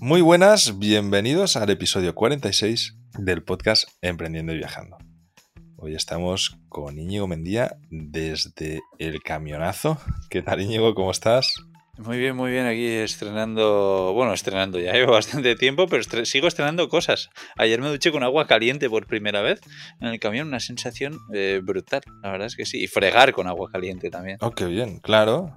Muy 0.00 0.20
buenas, 0.20 0.78
bienvenidos 0.78 1.56
al 1.56 1.70
episodio 1.70 2.14
46 2.14 2.94
del 3.18 3.42
podcast 3.42 3.88
Emprendiendo 4.02 4.52
y 4.52 4.58
Viajando. 4.58 4.98
Hoy 5.76 5.94
estamos 5.94 6.58
con 6.68 6.98
Íñigo 6.98 7.26
Mendía 7.26 7.76
desde 7.90 8.82
el 8.98 9.22
camionazo. 9.22 9.98
¿Qué 10.28 10.42
tal 10.42 10.60
Íñigo? 10.60 10.94
¿Cómo 10.94 11.10
estás? 11.10 11.54
Muy 11.96 12.18
bien, 12.18 12.34
muy 12.34 12.50
bien. 12.50 12.66
Aquí 12.66 12.86
estrenando, 12.86 14.12
bueno, 14.14 14.34
estrenando 14.34 14.78
ya 14.80 14.92
llevo 14.92 15.12
bastante 15.12 15.54
tiempo, 15.54 15.86
pero 15.86 16.02
sigo 16.24 16.48
estrenando 16.48 16.88
cosas. 16.88 17.30
Ayer 17.56 17.80
me 17.80 17.88
duché 17.88 18.10
con 18.10 18.22
agua 18.24 18.46
caliente 18.46 18.90
por 18.90 19.06
primera 19.06 19.42
vez 19.42 19.60
en 20.00 20.08
el 20.08 20.18
camión, 20.18 20.48
una 20.48 20.60
sensación 20.60 21.18
eh, 21.32 21.60
brutal, 21.62 22.02
la 22.22 22.30
verdad 22.30 22.46
es 22.48 22.56
que 22.56 22.66
sí. 22.66 22.82
Y 22.82 22.88
fregar 22.88 23.32
con 23.32 23.46
agua 23.46 23.70
caliente 23.70 24.10
también. 24.10 24.38
Oh, 24.40 24.50
qué 24.50 24.66
bien, 24.66 24.98
claro. 24.98 25.56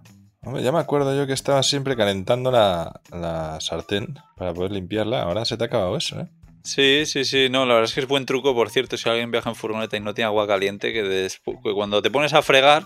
Ya 0.61 0.71
me 0.71 0.79
acuerdo 0.79 1.15
yo 1.15 1.27
que 1.27 1.33
estaba 1.33 1.63
siempre 1.63 1.95
calentando 1.95 2.51
la, 2.51 3.01
la 3.11 3.59
sartén 3.59 4.19
para 4.35 4.53
poder 4.53 4.71
limpiarla. 4.71 5.23
Ahora 5.23 5.45
se 5.45 5.57
te 5.57 5.63
ha 5.63 5.67
acabado 5.67 5.97
eso, 5.97 6.19
¿eh? 6.19 6.27
Sí, 6.67 7.05
sí, 7.05 7.23
sí, 7.23 7.47
no, 7.49 7.65
la 7.65 7.75
verdad 7.75 7.85
es 7.85 7.93
que 7.93 8.01
es 8.01 8.09
buen 8.09 8.25
truco, 8.25 8.53
por 8.53 8.69
cierto, 8.69 8.97
si 8.97 9.07
alguien 9.07 9.31
viaja 9.31 9.49
en 9.49 9.55
furgoneta 9.55 9.95
y 9.95 10.01
no 10.01 10.13
tiene 10.13 10.25
agua 10.25 10.45
caliente, 10.47 10.91
que, 10.91 11.29
cuando 11.73 12.01
te 12.01 12.11
pones 12.11 12.33
a 12.33 12.41
fregar, 12.41 12.85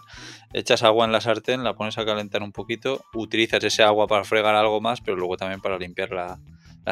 echas 0.54 0.84
agua 0.84 1.04
en 1.04 1.12
la 1.12 1.20
sartén, 1.20 1.64
la 1.64 1.74
pones 1.74 1.98
a 1.98 2.06
calentar 2.06 2.44
un 2.44 2.52
poquito, 2.52 3.04
utilizas 3.16 3.64
ese 3.64 3.82
agua 3.82 4.06
para 4.06 4.24
fregar 4.24 4.54
algo 4.54 4.82
más, 4.82 5.02
pero 5.02 5.18
luego 5.18 5.36
también 5.36 5.62
para 5.62 5.80
limpiar 5.80 6.12
la, 6.12 6.38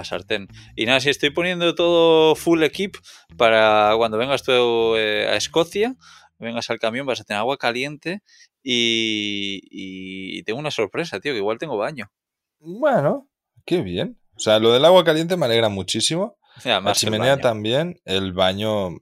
sartén. 0.03 0.47
Y 0.75 0.87
nada, 0.87 0.99
si 0.99 1.11
estoy 1.11 1.29
poniendo 1.29 1.75
todo 1.75 2.33
full 2.33 2.63
equip 2.63 2.95
para 3.37 3.93
cuando 3.95 4.17
vengas 4.17 4.41
tú 4.41 4.95
eh, 4.95 5.27
a 5.29 5.35
Escocia, 5.35 5.95
vengas 6.39 6.71
al 6.71 6.79
camión, 6.79 7.05
vas 7.05 7.21
a 7.21 7.23
tener 7.23 7.39
agua 7.39 7.57
caliente 7.57 8.23
y, 8.63 9.61
y 9.71 10.43
tengo 10.43 10.59
una 10.59 10.71
sorpresa, 10.71 11.19
tío, 11.19 11.33
que 11.33 11.39
igual 11.39 11.57
tengo 11.57 11.77
baño. 11.77 12.11
Bueno, 12.59 13.29
qué 13.65 13.81
bien. 13.81 14.19
O 14.35 14.39
sea, 14.39 14.59
lo 14.59 14.71
del 14.71 14.85
agua 14.85 15.03
caliente 15.03 15.37
me 15.37 15.45
alegra 15.45 15.69
muchísimo 15.69 16.39
la 16.63 16.93
chimenea 16.93 17.37
también, 17.37 17.99
el 18.05 18.33
baño, 18.33 18.97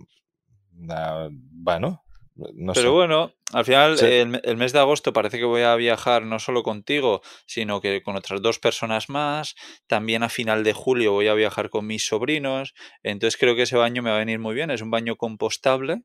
bueno, 0.72 2.03
no 2.36 2.73
Pero 2.73 2.94
bueno, 2.94 3.33
al 3.52 3.66
final 3.66 3.97
el, 3.99 4.58
mes 4.58 4.72
de 4.72 4.77
agosto 4.77 5.11
parece 5.11 5.39
que 5.39 5.45
voy 5.45 5.64
a 5.64 5.75
viajar 5.75 6.21
no 6.21 6.38
solo 6.38 6.61
contigo, 6.61 7.21
sino 7.47 7.81
que 7.81 8.03
con 8.03 8.16
otras 8.16 8.44
dos 8.44 8.59
personas 8.59 9.09
más. 9.09 9.55
También 9.88 10.21
a 10.21 10.30
final 10.30 10.64
de 10.64 10.73
julio 10.73 11.14
voy 11.14 11.30
a 11.30 11.33
viajar 11.33 11.71
con 11.71 11.88
mis 11.88 12.05
sobrinos. 12.05 12.75
Entonces 13.02 13.39
creo 13.39 13.55
que 13.55 13.64
ese 13.64 13.75
baño 13.75 14.03
me 14.03 14.11
va 14.11 14.17
a 14.17 14.19
venir 14.19 14.38
muy 14.38 14.53
bien. 14.53 14.69
Es 14.69 14.83
un 14.83 14.92
baño 14.92 15.16
compostable, 15.16 16.03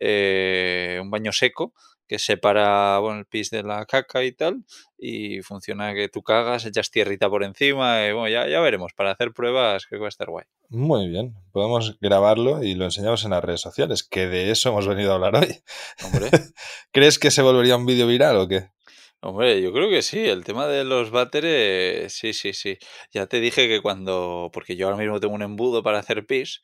eh, 0.00 0.98
un 1.02 1.10
baño 1.10 1.32
seco 1.32 1.74
que 2.06 2.18
separa 2.18 2.98
bueno, 2.98 3.20
el 3.20 3.26
pis 3.26 3.50
de 3.50 3.62
la 3.62 3.86
caca 3.86 4.24
y 4.24 4.32
tal, 4.32 4.64
y 4.98 5.42
funciona 5.42 5.94
que 5.94 6.08
tú 6.08 6.22
cagas, 6.22 6.64
echas 6.66 6.90
tierrita 6.90 7.28
por 7.28 7.44
encima, 7.44 8.06
y 8.06 8.12
bueno, 8.12 8.28
ya, 8.28 8.48
ya 8.48 8.60
veremos, 8.60 8.92
para 8.94 9.12
hacer 9.12 9.32
pruebas 9.32 9.86
creo 9.86 10.00
que 10.00 10.02
va 10.02 10.08
a 10.08 10.10
estar 10.10 10.28
guay. 10.28 10.44
Muy 10.68 11.08
bien, 11.08 11.34
podemos 11.52 11.98
grabarlo 12.00 12.62
y 12.62 12.74
lo 12.74 12.84
enseñamos 12.84 13.24
en 13.24 13.30
las 13.30 13.44
redes 13.44 13.60
sociales, 13.60 14.02
que 14.02 14.26
de 14.26 14.50
eso 14.50 14.70
hemos 14.70 14.88
venido 14.88 15.12
a 15.12 15.14
hablar 15.14 15.36
hoy. 15.36 15.62
Hombre. 16.04 16.30
¿Crees 16.92 17.18
que 17.18 17.30
se 17.30 17.42
volvería 17.42 17.76
un 17.76 17.86
vídeo 17.86 18.06
viral 18.06 18.36
o 18.36 18.48
qué? 18.48 18.70
Hombre, 19.26 19.62
yo 19.62 19.72
creo 19.72 19.88
que 19.88 20.02
sí, 20.02 20.18
el 20.18 20.44
tema 20.44 20.66
de 20.66 20.84
los 20.84 21.10
váteres, 21.10 22.12
sí, 22.12 22.34
sí, 22.34 22.52
sí. 22.52 22.76
Ya 23.10 23.26
te 23.26 23.40
dije 23.40 23.68
que 23.68 23.80
cuando, 23.80 24.50
porque 24.52 24.76
yo 24.76 24.86
ahora 24.86 24.98
mismo 24.98 25.18
tengo 25.18 25.34
un 25.34 25.40
embudo 25.40 25.82
para 25.82 25.98
hacer 25.98 26.26
pis, 26.26 26.60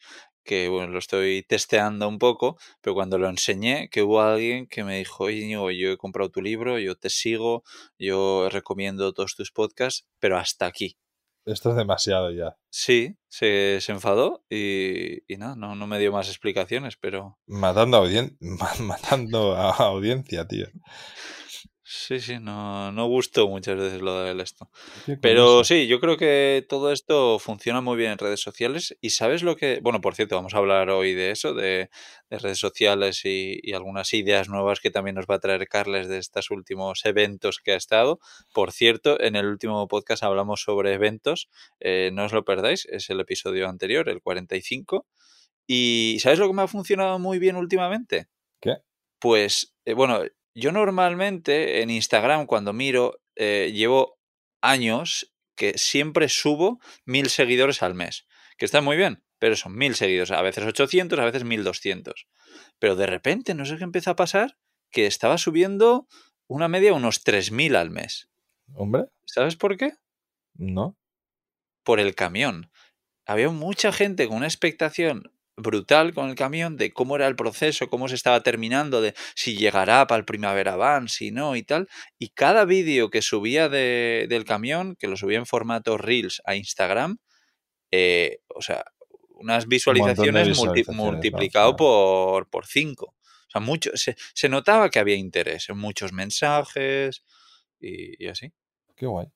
que 0.50 0.68
bueno, 0.68 0.92
lo 0.92 0.98
estoy 0.98 1.44
testeando 1.44 2.08
un 2.08 2.18
poco, 2.18 2.58
pero 2.80 2.92
cuando 2.94 3.18
lo 3.18 3.28
enseñé, 3.28 3.88
que 3.88 4.02
hubo 4.02 4.20
alguien 4.20 4.66
que 4.66 4.82
me 4.82 4.98
dijo, 4.98 5.26
oye, 5.26 5.48
yo 5.78 5.92
he 5.92 5.96
comprado 5.96 6.28
tu 6.28 6.42
libro, 6.42 6.80
yo 6.80 6.96
te 6.96 7.08
sigo, 7.08 7.62
yo 8.00 8.48
recomiendo 8.50 9.12
todos 9.12 9.36
tus 9.36 9.52
podcasts, 9.52 10.08
pero 10.18 10.38
hasta 10.38 10.66
aquí. 10.66 10.98
Esto 11.44 11.70
es 11.70 11.76
demasiado 11.76 12.32
ya. 12.32 12.56
Sí, 12.68 13.16
se, 13.28 13.78
enfadó 13.86 14.44
y, 14.50 15.22
y 15.32 15.36
nada, 15.36 15.54
no, 15.54 15.76
no 15.76 15.86
me 15.86 16.00
dio 16.00 16.10
más 16.10 16.28
explicaciones, 16.28 16.96
pero... 16.96 17.38
Matando 17.46 17.98
a, 18.02 18.82
matando 18.82 19.54
a 19.54 19.70
audiencia, 19.70 20.48
tío. 20.48 20.66
Sí, 21.92 22.20
sí, 22.20 22.38
no, 22.38 22.92
no 22.92 23.08
gustó 23.08 23.48
muchas 23.48 23.76
veces 23.76 24.00
lo 24.00 24.22
de 24.22 24.40
esto. 24.40 24.70
Pero 25.20 25.64
sí, 25.64 25.88
yo 25.88 25.98
creo 25.98 26.16
que 26.16 26.64
todo 26.68 26.92
esto 26.92 27.40
funciona 27.40 27.80
muy 27.80 27.96
bien 27.96 28.12
en 28.12 28.18
redes 28.18 28.38
sociales. 28.38 28.96
Y 29.00 29.10
sabes 29.10 29.42
lo 29.42 29.56
que. 29.56 29.80
Bueno, 29.82 30.00
por 30.00 30.14
cierto, 30.14 30.36
vamos 30.36 30.54
a 30.54 30.58
hablar 30.58 30.88
hoy 30.90 31.14
de 31.14 31.32
eso, 31.32 31.52
de, 31.52 31.90
redes 32.30 32.60
sociales 32.60 33.22
y, 33.24 33.72
algunas 33.72 34.14
ideas 34.14 34.48
nuevas 34.48 34.78
que 34.78 34.92
también 34.92 35.16
nos 35.16 35.26
va 35.26 35.34
a 35.34 35.40
traer 35.40 35.66
Carles 35.66 36.06
de 36.06 36.18
estos 36.18 36.52
últimos 36.52 37.04
eventos 37.06 37.58
que 37.58 37.72
ha 37.72 37.76
estado. 37.76 38.20
Por 38.54 38.70
cierto, 38.70 39.20
en 39.20 39.34
el 39.34 39.46
último 39.46 39.88
podcast 39.88 40.22
hablamos 40.22 40.62
sobre 40.62 40.94
eventos. 40.94 41.48
Eh, 41.80 42.10
no 42.12 42.24
os 42.24 42.32
lo 42.32 42.44
perdáis, 42.44 42.86
es 42.86 43.10
el 43.10 43.18
episodio 43.18 43.68
anterior, 43.68 44.08
el 44.08 44.22
45. 44.22 45.08
¿Y 45.66 46.18
sabes 46.20 46.38
lo 46.38 46.46
que 46.46 46.54
me 46.54 46.62
ha 46.62 46.68
funcionado 46.68 47.18
muy 47.18 47.40
bien 47.40 47.56
últimamente? 47.56 48.28
¿Qué? 48.60 48.76
Pues, 49.18 49.74
eh, 49.84 49.94
bueno, 49.94 50.22
yo 50.54 50.72
normalmente 50.72 51.82
en 51.82 51.90
Instagram 51.90 52.46
cuando 52.46 52.72
miro 52.72 53.20
eh, 53.36 53.70
llevo 53.74 54.18
años 54.60 55.32
que 55.56 55.78
siempre 55.78 56.28
subo 56.28 56.80
mil 57.04 57.28
seguidores 57.28 57.82
al 57.82 57.94
mes, 57.94 58.26
que 58.56 58.64
está 58.64 58.80
muy 58.80 58.96
bien, 58.96 59.22
pero 59.38 59.56
son 59.56 59.76
mil 59.76 59.94
seguidores, 59.94 60.30
a 60.30 60.42
veces 60.42 60.64
800, 60.64 61.18
a 61.18 61.24
veces 61.24 61.44
1200. 61.44 62.26
Pero 62.78 62.96
de 62.96 63.06
repente, 63.06 63.54
no 63.54 63.64
sé 63.64 63.76
qué 63.76 63.84
empieza 63.84 64.12
a 64.12 64.16
pasar, 64.16 64.56
que 64.90 65.06
estaba 65.06 65.38
subiendo 65.38 66.06
una 66.46 66.68
media 66.68 66.92
unos 66.94 67.22
3000 67.22 67.76
al 67.76 67.90
mes. 67.90 68.28
Hombre. 68.74 69.04
¿Sabes 69.24 69.56
por 69.56 69.76
qué? 69.76 69.92
No. 70.54 70.98
Por 71.84 72.00
el 72.00 72.14
camión. 72.14 72.70
Había 73.24 73.50
mucha 73.50 73.92
gente 73.92 74.26
con 74.26 74.38
una 74.38 74.46
expectación 74.46 75.32
brutal 75.60 76.14
con 76.14 76.28
el 76.28 76.34
camión 76.34 76.76
de 76.76 76.92
cómo 76.92 77.16
era 77.16 77.26
el 77.26 77.36
proceso, 77.36 77.88
cómo 77.88 78.08
se 78.08 78.14
estaba 78.14 78.42
terminando, 78.42 79.00
de 79.00 79.14
si 79.34 79.56
llegará 79.56 80.06
para 80.06 80.18
el 80.18 80.24
Primavera 80.24 80.76
Van, 80.76 81.08
si 81.08 81.30
no 81.30 81.56
y 81.56 81.62
tal. 81.62 81.88
Y 82.18 82.30
cada 82.30 82.64
vídeo 82.64 83.10
que 83.10 83.22
subía 83.22 83.68
de, 83.68 84.26
del 84.28 84.44
camión, 84.44 84.96
que 84.96 85.08
lo 85.08 85.16
subía 85.16 85.38
en 85.38 85.46
formato 85.46 85.98
Reels 85.98 86.42
a 86.44 86.56
Instagram, 86.56 87.18
eh, 87.90 88.40
o 88.48 88.62
sea, 88.62 88.84
unas 89.30 89.66
visualizaciones, 89.66 90.58
multiplicado 90.88 91.76
por, 91.76 92.48
por 92.48 92.66
cinco. 92.66 93.14
O 93.48 93.50
sea, 93.50 93.60
mucho, 93.60 93.90
se, 93.94 94.16
se, 94.34 94.48
notaba 94.48 94.90
que 94.90 94.98
había 94.98 95.16
interés 95.16 95.68
en 95.70 95.78
muchos 95.78 96.12
mensajes 96.12 97.24
y, 97.80 98.24
y 98.24 98.28
así. 98.28 98.52
Qué 98.96 99.06
guay. 99.06 99.26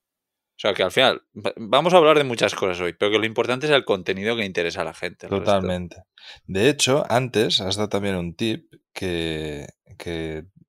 O 0.55 0.57
sea, 0.57 0.73
que 0.73 0.83
al 0.83 0.91
final 0.91 1.21
vamos 1.57 1.93
a 1.93 1.97
hablar 1.97 2.17
de 2.17 2.23
muchas 2.23 2.55
cosas 2.55 2.79
hoy, 2.79 2.93
pero 2.93 3.11
que 3.11 3.19
lo 3.19 3.25
importante 3.25 3.65
es 3.65 3.73
el 3.73 3.83
contenido 3.83 4.37
que 4.37 4.45
interesa 4.45 4.81
a 4.81 4.85
la 4.85 4.93
gente. 4.93 5.27
Totalmente. 5.27 6.03
De 6.45 6.69
hecho, 6.69 7.05
antes 7.09 7.59
has 7.59 7.75
dado 7.75 7.89
también 7.89 8.15
un 8.15 8.35
tip 8.35 8.73
que, 8.93 9.67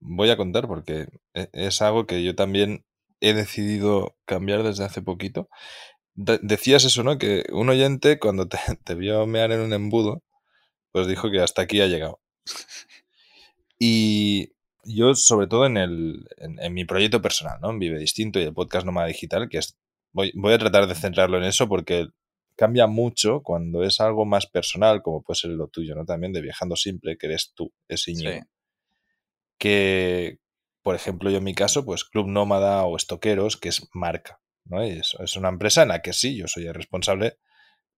voy 0.00 0.30
a 0.30 0.36
contar 0.36 0.66
porque 0.66 1.06
e, 1.34 1.48
es 1.52 1.82
algo 1.82 2.04
que 2.06 2.24
yo 2.24 2.34
también 2.34 2.84
he 3.20 3.32
decidido 3.32 4.16
cambiar 4.24 4.64
desde 4.64 4.84
hace 4.84 5.02
poquito. 5.02 5.48
decías 6.14 6.84
eso, 6.84 7.04
¿no? 7.04 7.16
Que 7.16 7.44
un 7.52 7.68
oyente 7.68 8.18
cuando 8.18 8.48
te, 8.84 8.94
vio 8.96 9.24
mear 9.28 9.52
en 9.52 9.60
un 9.60 9.72
embudo, 9.72 10.24
pues 10.90 11.06
dijo 11.06 11.30
que 11.30 11.40
hasta 11.40 11.62
aquí 11.62 11.80
ha 11.80 11.86
llegado. 11.86 12.20
Y 13.78 14.55
yo, 14.86 15.14
sobre 15.14 15.46
todo 15.46 15.66
en, 15.66 15.76
el, 15.76 16.28
en, 16.38 16.74
mi 16.74 16.84
proyecto 16.84 17.20
personal, 17.20 17.58
¿no? 17.60 17.70
En 17.70 17.78
Vive 17.78 17.98
Distinto 17.98 18.38
y 18.38 18.44
el 18.44 18.54
podcast 18.54 18.86
Nómada 18.86 19.08
Digital, 19.08 19.48
que 19.48 19.58
es, 19.58 19.76
voy, 20.12 20.32
voy 20.34 20.52
a 20.52 20.58
tratar 20.58 20.86
de 20.86 20.94
centrarlo 20.94 21.36
en 21.38 21.44
eso 21.44 21.68
porque 21.68 22.08
cambia 22.56 22.86
mucho 22.86 23.42
cuando 23.42 23.82
es 23.82 24.00
algo 24.00 24.24
más 24.24 24.46
personal, 24.46 25.02
como 25.02 25.22
puede 25.22 25.38
ser 25.38 25.50
lo 25.50 25.68
tuyo, 25.68 25.94
¿no? 25.94 26.04
También 26.04 26.32
de 26.32 26.40
Viajando 26.40 26.76
Simple, 26.76 27.18
que 27.18 27.26
eres 27.26 27.52
tú, 27.54 27.72
ese 27.88 28.12
niño. 28.12 28.46
Que, 29.58 30.38
por 30.82 30.94
ejemplo, 30.94 31.30
yo 31.30 31.38
en 31.38 31.44
mi 31.44 31.54
caso, 31.54 31.84
pues 31.84 32.04
Club 32.04 32.28
Nómada 32.28 32.84
o 32.84 32.96
Estoqueros, 32.96 33.56
que 33.56 33.68
es 33.68 33.88
marca, 33.92 34.40
¿no? 34.64 34.82
es, 34.82 35.14
es 35.18 35.36
una 35.36 35.48
empresa 35.48 35.82
en 35.82 35.88
la 35.88 36.02
que 36.02 36.12
sí, 36.12 36.36
yo 36.36 36.48
soy 36.48 36.66
el 36.66 36.74
responsable, 36.74 37.38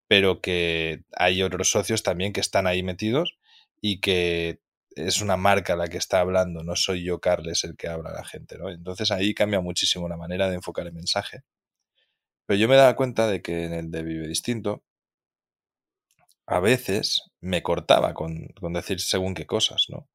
pero 0.09 0.41
que 0.41 1.05
hay 1.17 1.43
otros 1.43 1.71
socios 1.71 2.03
también 2.03 2.33
que 2.33 2.41
están 2.41 2.67
ahí 2.67 2.83
metidos 2.83 3.39
y 3.81 4.01
que 4.01 4.61
es 5.07 5.21
una 5.23 5.37
marca 5.37 5.77
la 5.77 5.89
que 5.89 5.99
está 5.99 6.21
hablando, 6.21 6.63
no 6.63 6.77
soy 6.77 7.05
yo, 7.05 7.21
Carles, 7.21 7.65
el 7.65 7.77
que 7.77 7.89
habla 7.89 8.11
a 8.11 8.15
la 8.15 8.25
gente, 8.25 8.59
¿no? 8.59 8.71
Entonces 8.71 9.11
ahí 9.11 9.35
cambia 9.35 9.61
muchísimo 9.61 10.09
la 10.09 10.17
manera 10.17 10.49
de 10.49 10.57
enfocar 10.57 10.87
el 10.87 10.93
mensaje. 10.93 11.43
Pero 12.47 12.59
yo 12.59 12.69
me 12.69 12.77
daba 12.77 12.97
cuenta 12.97 13.27
de 13.27 13.43
que 13.43 13.65
en 13.65 13.75
el 13.75 13.91
de 13.91 14.03
Vive 14.03 14.29
Distinto, 14.29 14.83
a 16.47 16.61
veces 16.61 17.31
me 17.41 17.63
cortaba 17.63 18.15
con, 18.15 18.49
decir 18.73 19.01
según 19.01 19.35
qué 19.35 19.47
cosas, 19.47 19.87
¿no? 19.89 20.09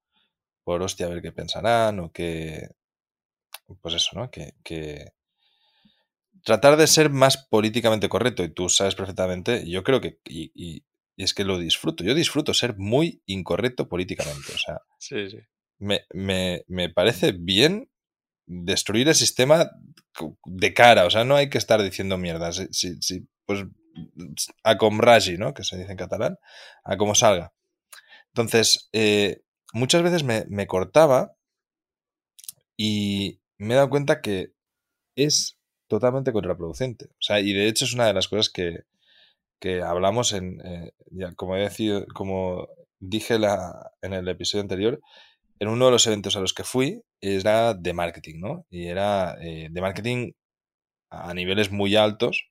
Por 0.63 0.81
hostia, 0.81 1.07
a 1.07 1.09
ver 1.09 1.21
qué 1.21 1.31
pensarán 1.31 1.99
o 1.99 2.11
qué... 2.11 2.69
Pues 3.81 3.95
eso, 3.95 4.11
¿no? 4.15 4.29
Que, 4.31 4.53
que, 4.63 5.13
tratar 6.43 6.77
de 6.77 6.87
ser 6.87 7.09
más 7.09 7.37
políticamente 7.37 8.09
correcto, 8.09 8.43
y 8.43 8.49
tú 8.49 8.69
sabes 8.69 8.95
perfectamente, 8.95 9.67
yo 9.69 9.83
creo 9.83 10.01
que, 10.01 10.19
es 11.17 11.33
que 11.33 11.43
lo 11.43 11.57
disfruto. 11.57 12.03
Yo 12.03 12.15
disfruto 12.15 12.53
ser 12.53 12.77
muy 12.77 13.21
incorrecto 13.25 13.87
políticamente. 13.87 14.53
O 14.53 14.57
sea, 14.57 14.81
sí, 14.97 15.29
sí. 15.29 15.37
Me, 15.79 16.05
me, 16.13 16.63
me 16.67 16.89
parece 16.89 17.33
bien 17.33 17.89
destruir 18.45 19.07
el 19.07 19.15
sistema 19.15 19.71
de 20.45 20.73
cara, 20.73 21.05
o 21.05 21.09
sea, 21.09 21.23
no 21.23 21.35
hay 21.35 21.49
que 21.49 21.57
estar 21.57 21.81
diciendo 21.81 22.17
mierdas. 22.17 22.61
Si, 22.71 23.01
si, 23.01 23.27
pues 23.45 23.65
a 24.63 24.77
comragi, 24.77 25.37
¿no? 25.37 25.53
Que 25.53 25.63
se 25.63 25.77
dice 25.77 25.91
en 25.91 25.97
catalán, 25.97 26.37
a 26.83 26.97
como 26.97 27.15
salga. 27.15 27.53
Entonces, 28.27 28.89
eh, 28.93 29.43
muchas 29.73 30.01
veces 30.01 30.23
me, 30.23 30.45
me, 30.49 30.65
cortaba 30.65 31.35
y 32.75 33.39
me 33.57 33.73
he 33.73 33.77
dado 33.77 33.89
cuenta 33.89 34.21
que 34.21 34.53
es 35.15 35.59
totalmente 35.87 36.33
contraproducente. 36.33 37.05
O 37.05 37.21
sea, 37.21 37.39
y 37.39 37.53
de 37.53 37.67
hecho 37.67 37.85
es 37.85 37.93
una 37.93 38.07
de 38.07 38.13
las 38.13 38.27
cosas 38.27 38.49
que, 38.49 38.83
que 39.63 39.81
hablamos 39.81 40.33
en, 40.33 40.59
eh, 40.65 40.91
ya, 41.09 41.33
como, 41.35 41.55
he 41.55 41.61
decidido, 41.61 42.05
como 42.13 42.67
dije 42.99 43.39
la, 43.39 43.93
en 44.01 44.11
el 44.11 44.27
episodio 44.27 44.61
anterior, 44.61 44.99
en 45.57 45.69
uno 45.69 45.85
de 45.85 45.91
los 45.91 46.05
eventos 46.05 46.35
a 46.35 46.41
los 46.41 46.53
que 46.53 46.65
fui 46.65 47.01
era 47.21 47.73
de 47.73 47.93
marketing, 47.93 48.41
¿no? 48.41 48.65
Y 48.69 48.87
era 48.87 49.37
eh, 49.41 49.69
de 49.71 49.81
marketing 49.81 50.33
a 51.09 51.33
niveles 51.33 51.71
muy 51.71 51.95
altos 51.95 52.49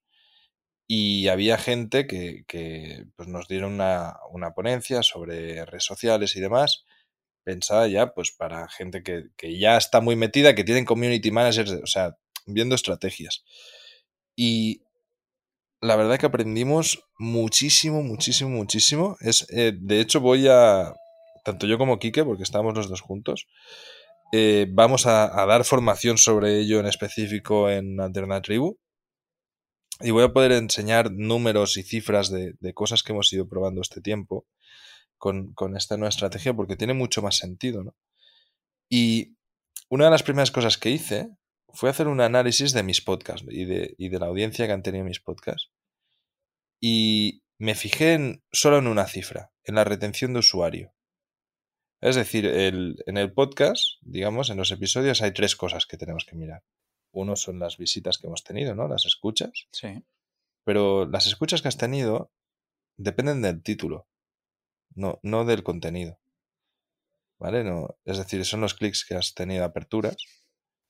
y 0.88 1.28
había 1.28 1.58
gente 1.58 2.06
que, 2.06 2.44
que 2.48 3.04
pues 3.14 3.28
nos 3.28 3.46
dieron 3.46 3.74
una, 3.74 4.16
una, 4.30 4.52
ponencia 4.52 5.02
sobre 5.02 5.66
redes 5.66 5.84
sociales 5.84 6.34
y 6.34 6.40
demás, 6.40 6.86
pensada 7.44 7.88
ya 7.88 8.14
pues 8.14 8.32
para 8.32 8.70
gente 8.70 9.02
que, 9.02 9.24
que, 9.36 9.58
ya 9.58 9.76
está 9.76 10.00
muy 10.00 10.16
metida, 10.16 10.54
que 10.54 10.64
tienen 10.64 10.86
community 10.86 11.30
managers, 11.30 11.72
o 11.72 11.86
sea, 11.86 12.16
viendo 12.46 12.74
estrategias. 12.74 13.44
Y 14.34 14.80
la 15.82 15.96
verdad 15.96 16.18
que 16.18 16.26
aprendimos 16.26 17.04
muchísimo, 17.18 18.02
muchísimo, 18.02 18.50
muchísimo. 18.50 19.16
Es, 19.20 19.46
eh, 19.50 19.72
de 19.76 20.00
hecho, 20.00 20.20
voy 20.20 20.46
a, 20.48 20.94
tanto 21.44 21.66
yo 21.66 21.76
como 21.76 21.98
Quique, 21.98 22.24
porque 22.24 22.44
estamos 22.44 22.74
los 22.74 22.88
dos 22.88 23.00
juntos, 23.00 23.48
eh, 24.32 24.66
vamos 24.70 25.06
a, 25.06 25.44
dar 25.44 25.64
formación 25.64 26.18
sobre 26.18 26.60
ello 26.60 26.78
en 26.78 26.86
específico 26.86 27.68
en 27.68 28.00
Alternatribu. 28.00 28.78
Y 30.00 30.10
voy 30.10 30.24
a 30.24 30.32
poder 30.32 30.52
enseñar 30.52 31.10
números 31.10 31.76
y 31.76 31.82
cifras 31.82 32.30
de, 32.30 32.54
de 32.60 32.74
cosas 32.74 33.02
que 33.02 33.12
hemos 33.12 33.32
ido 33.32 33.48
probando 33.48 33.80
este 33.80 34.00
tiempo 34.00 34.46
con, 35.18 35.52
con, 35.52 35.76
esta 35.76 35.96
nueva 35.96 36.10
estrategia, 36.10 36.54
porque 36.54 36.76
tiene 36.76 36.94
mucho 36.94 37.22
más 37.22 37.36
sentido, 37.36 37.84
¿no? 37.84 37.94
Y 38.88 39.36
una 39.88 40.06
de 40.06 40.10
las 40.12 40.22
primeras 40.22 40.50
cosas 40.50 40.78
que 40.78 40.90
hice 40.90 41.28
fue 41.72 41.90
hacer 41.90 42.08
un 42.08 42.20
análisis 42.20 42.72
de 42.72 42.82
mis 42.82 43.00
podcasts 43.00 43.46
y 43.48 43.64
de, 43.64 43.94
y 43.98 44.08
de 44.08 44.18
la 44.18 44.26
audiencia 44.26 44.66
que 44.66 44.72
han 44.72 44.82
tenido 44.82 45.04
mis 45.04 45.20
podcasts. 45.20 45.70
Y 46.80 47.42
me 47.58 47.74
fijé 47.74 48.14
en, 48.14 48.42
solo 48.52 48.78
en 48.78 48.86
una 48.86 49.06
cifra, 49.06 49.52
en 49.64 49.76
la 49.76 49.84
retención 49.84 50.32
de 50.32 50.40
usuario. 50.40 50.92
Es 52.00 52.16
decir, 52.16 52.46
el, 52.46 53.02
en 53.06 53.16
el 53.16 53.32
podcast, 53.32 53.82
digamos, 54.00 54.50
en 54.50 54.56
los 54.56 54.72
episodios 54.72 55.22
hay 55.22 55.32
tres 55.32 55.54
cosas 55.54 55.86
que 55.86 55.96
tenemos 55.96 56.24
que 56.24 56.34
mirar. 56.34 56.64
Uno 57.12 57.36
son 57.36 57.60
las 57.60 57.76
visitas 57.76 58.18
que 58.18 58.26
hemos 58.26 58.42
tenido, 58.42 58.74
¿no? 58.74 58.88
Las 58.88 59.06
escuchas. 59.06 59.68
Sí. 59.70 60.04
Pero 60.64 61.06
las 61.06 61.26
escuchas 61.26 61.62
que 61.62 61.68
has 61.68 61.76
tenido 61.76 62.32
dependen 62.96 63.42
del 63.42 63.62
título, 63.62 64.08
no, 64.94 65.20
no 65.22 65.44
del 65.44 65.62
contenido. 65.62 66.18
¿Vale? 67.38 67.64
No, 67.64 67.96
es 68.04 68.18
decir, 68.18 68.44
son 68.44 68.60
los 68.60 68.74
clics 68.74 69.04
que 69.04 69.14
has 69.14 69.34
tenido 69.34 69.64
aperturas. 69.64 70.16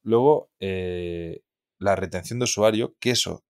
Luego, 0.02 0.50
eh, 0.60 1.42
la 1.78 1.96
retención 1.96 2.38
de 2.38 2.44
usuario, 2.44 2.96
que 2.98 3.10
eso 3.10 3.44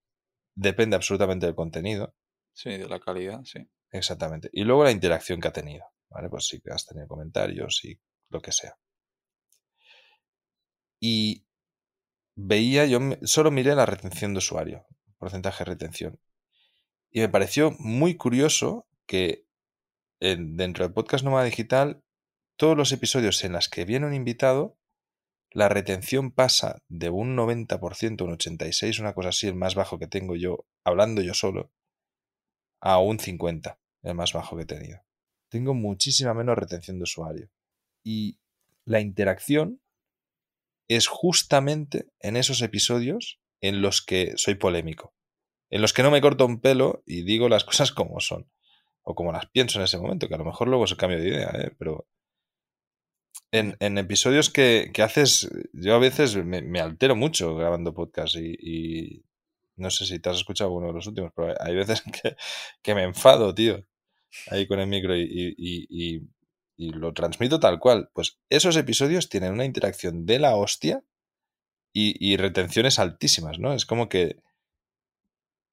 depende 0.54 0.96
absolutamente 0.96 1.46
del 1.46 1.54
contenido. 1.54 2.14
Sí, 2.52 2.70
de 2.70 2.88
la 2.88 3.00
calidad, 3.00 3.42
sí. 3.44 3.66
Exactamente. 3.90 4.48
Y 4.52 4.64
luego 4.64 4.84
la 4.84 4.90
interacción 4.90 5.40
que 5.40 5.48
ha 5.48 5.52
tenido. 5.52 5.84
¿vale? 6.12 6.28
Pues 6.28 6.46
sí 6.46 6.60
que 6.60 6.70
has 6.70 6.86
tenido 6.86 7.08
comentarios 7.08 7.84
y 7.84 7.98
lo 8.28 8.40
que 8.40 8.52
sea. 8.52 8.76
Y 11.00 11.46
veía, 12.36 12.86
yo 12.86 13.00
solo 13.22 13.50
miré 13.50 13.74
la 13.74 13.86
retención 13.86 14.34
de 14.34 14.38
usuario, 14.38 14.86
porcentaje 15.18 15.64
de 15.64 15.70
retención. 15.70 16.20
Y 17.10 17.20
me 17.20 17.28
pareció 17.28 17.72
muy 17.78 18.16
curioso 18.16 18.86
que 19.06 19.46
dentro 20.20 20.84
del 20.84 20.94
podcast 20.94 21.24
Nómada 21.24 21.44
Digital, 21.44 22.02
todos 22.56 22.76
los 22.76 22.92
episodios 22.92 23.42
en 23.42 23.52
los 23.52 23.68
que 23.68 23.84
viene 23.84 24.06
un 24.06 24.14
invitado, 24.14 24.78
la 25.52 25.68
retención 25.68 26.30
pasa 26.30 26.82
de 26.88 27.10
un 27.10 27.36
90%, 27.36 28.22
un 28.22 28.36
86%, 28.36 29.00
una 29.00 29.14
cosa 29.14 29.30
así, 29.30 29.46
el 29.46 29.54
más 29.54 29.74
bajo 29.74 29.98
que 29.98 30.06
tengo 30.06 30.36
yo, 30.36 30.66
hablando 30.84 31.22
yo 31.22 31.34
solo, 31.34 31.70
a 32.80 32.98
un 32.98 33.18
50%, 33.18 33.78
el 34.02 34.14
más 34.14 34.32
bajo 34.32 34.56
que 34.56 34.62
he 34.62 34.66
tenido 34.66 35.02
tengo 35.52 35.74
muchísima 35.74 36.32
menos 36.32 36.56
retención 36.56 36.96
de 36.96 37.02
usuario. 37.02 37.50
Y 38.02 38.38
la 38.86 39.00
interacción 39.00 39.82
es 40.88 41.06
justamente 41.08 42.06
en 42.20 42.38
esos 42.38 42.62
episodios 42.62 43.38
en 43.60 43.82
los 43.82 44.00
que 44.00 44.32
soy 44.36 44.54
polémico, 44.54 45.14
en 45.68 45.82
los 45.82 45.92
que 45.92 46.02
no 46.02 46.10
me 46.10 46.22
corto 46.22 46.46
un 46.46 46.62
pelo 46.62 47.02
y 47.04 47.22
digo 47.22 47.50
las 47.50 47.64
cosas 47.70 47.92
como 47.92 48.18
son, 48.20 48.50
o 49.02 49.14
como 49.14 49.30
las 49.30 49.44
pienso 49.50 49.78
en 49.78 49.84
ese 49.84 49.98
momento, 49.98 50.26
que 50.26 50.34
a 50.34 50.38
lo 50.38 50.46
mejor 50.46 50.68
luego 50.68 50.86
se 50.86 50.96
cambio 50.96 51.20
de 51.20 51.28
idea, 51.28 51.50
¿eh? 51.54 51.76
pero 51.78 52.08
en, 53.52 53.76
en 53.78 53.98
episodios 53.98 54.50
que, 54.50 54.90
que, 54.92 55.02
haces, 55.02 55.48
yo 55.72 55.94
a 55.94 55.98
veces 55.98 56.36
me, 56.36 56.80
altero 56.80 57.14
mucho 57.14 57.54
grabando 57.54 57.94
podcast 57.94 58.36
y, 58.36 59.24
no 59.76 59.90
sé 59.90 60.06
si 60.06 60.18
te 60.18 60.28
has 60.28 60.36
escuchado 60.38 60.72
uno 60.72 60.88
de 60.88 60.92
los 60.92 61.06
últimos, 61.06 61.32
pero 61.34 61.54
hay 61.60 61.74
veces 61.74 62.02
que, 62.22 62.36
que 62.82 62.94
me 62.94 63.04
enfado, 63.04 63.54
tío 63.54 63.86
ahí 64.48 64.66
con 64.66 64.80
el 64.80 64.86
micro 64.86 65.16
y, 65.16 65.54
y, 65.56 66.28
y, 66.76 66.90
lo 66.92 67.12
transmito 67.12 67.60
tal 67.60 67.78
cual. 67.78 68.10
Pues 68.12 68.38
esos 68.48 68.76
episodios 68.76 69.28
tienen 69.28 69.52
una 69.52 69.64
interacción 69.64 70.26
de 70.26 70.38
la 70.38 70.56
hostia 70.56 71.04
y, 71.94 72.36
retenciones 72.36 72.98
altísimas, 72.98 73.58
¿no? 73.58 73.74
Es 73.74 73.84
como 73.84 74.08
que 74.08 74.40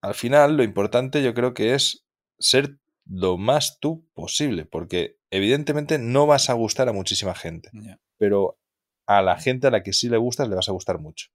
al 0.02 0.16
final 0.16 0.58
lo 0.58 0.64
importante 0.64 1.24
yo 1.24 1.34
creo 1.34 1.54
que 1.54 1.76
es 1.76 2.06
ser 2.40 2.78
lo 3.10 3.38
más 3.38 3.80
tú 3.80 4.08
posible, 4.14 4.66
porque 4.66 5.18
evidentemente 5.32 5.98
no 5.98 6.28
vas 6.28 6.50
a 6.50 6.54
gustar 6.54 6.90
a 6.90 6.94
muchísima 6.94 7.34
gente, 7.34 7.70
yeah. 7.74 8.00
pero 8.18 8.60
a 9.08 9.22
la 9.22 9.38
gente 9.40 9.68
a 9.68 9.72
la 9.72 9.82
que 9.82 9.94
sí 9.94 10.10
le 10.10 10.18
gustas 10.18 10.48
le 10.48 10.56
vas 10.56 10.70
a 10.70 10.74
gustar 10.74 11.00
mucho. 11.00 11.30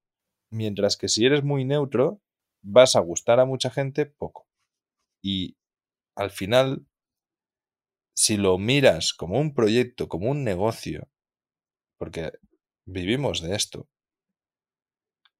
Mientras 0.50 0.96
que 0.96 1.08
si 1.08 1.26
eres 1.26 1.42
muy 1.42 1.64
neutro, 1.64 2.22
vas 2.62 2.94
a 2.94 3.00
gustar 3.00 3.40
a 3.40 3.44
mucha 3.44 3.70
gente 3.70 4.06
poco. 4.06 4.46
Y 5.22 5.56
al 6.16 6.30
final 6.30 6.86
si 8.14 8.36
lo 8.36 8.58
miras 8.58 9.12
como 9.12 9.38
un 9.40 9.54
proyecto, 9.54 10.08
como 10.08 10.30
un 10.30 10.44
negocio, 10.44 11.10
porque 11.98 12.32
vivimos 12.86 13.42
de 13.42 13.56
esto, 13.56 13.88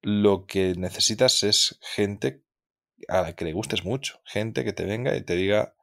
lo 0.02 0.46
que 0.46 0.74
necesitas 0.74 1.42
es 1.44 1.78
gente 1.80 2.42
a 3.08 3.22
la 3.22 3.36
que 3.36 3.44
le 3.44 3.52
gustes 3.52 3.84
mucho, 3.84 4.20
gente 4.24 4.64
que 4.64 4.72
te 4.72 4.84
venga 4.84 5.16
y 5.16 5.24
te 5.24 5.36
diga, 5.36 5.76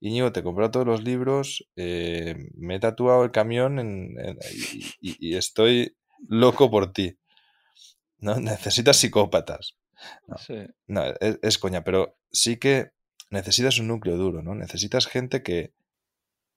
Íñigo, 0.00 0.32
te 0.32 0.40
he 0.40 0.42
comprado 0.42 0.70
todos 0.70 0.86
los 0.86 1.02
libros, 1.02 1.68
eh, 1.76 2.36
me 2.54 2.76
he 2.76 2.80
tatuado 2.80 3.24
el 3.24 3.30
camión 3.30 3.78
en, 3.78 4.18
en, 4.18 4.38
y, 5.00 5.30
y, 5.30 5.36
estoy 5.36 5.96
loco 6.28 6.70
por 6.70 6.92
ti. 6.92 7.16
¿No? 8.18 8.34
Necesitas 8.40 8.96
psicópatas. 8.96 9.76
No, 10.26 10.36
sí. 10.36 10.54
no 10.86 11.04
es, 11.20 11.38
es, 11.42 11.58
coña, 11.58 11.82
pero 11.82 12.18
sí 12.30 12.58
que 12.58 12.90
necesitas 13.30 13.78
un 13.78 13.88
núcleo 13.88 14.16
duro, 14.16 14.42
¿no? 14.42 14.54
Necesitas 14.54 15.06
gente 15.06 15.42
que, 15.42 15.72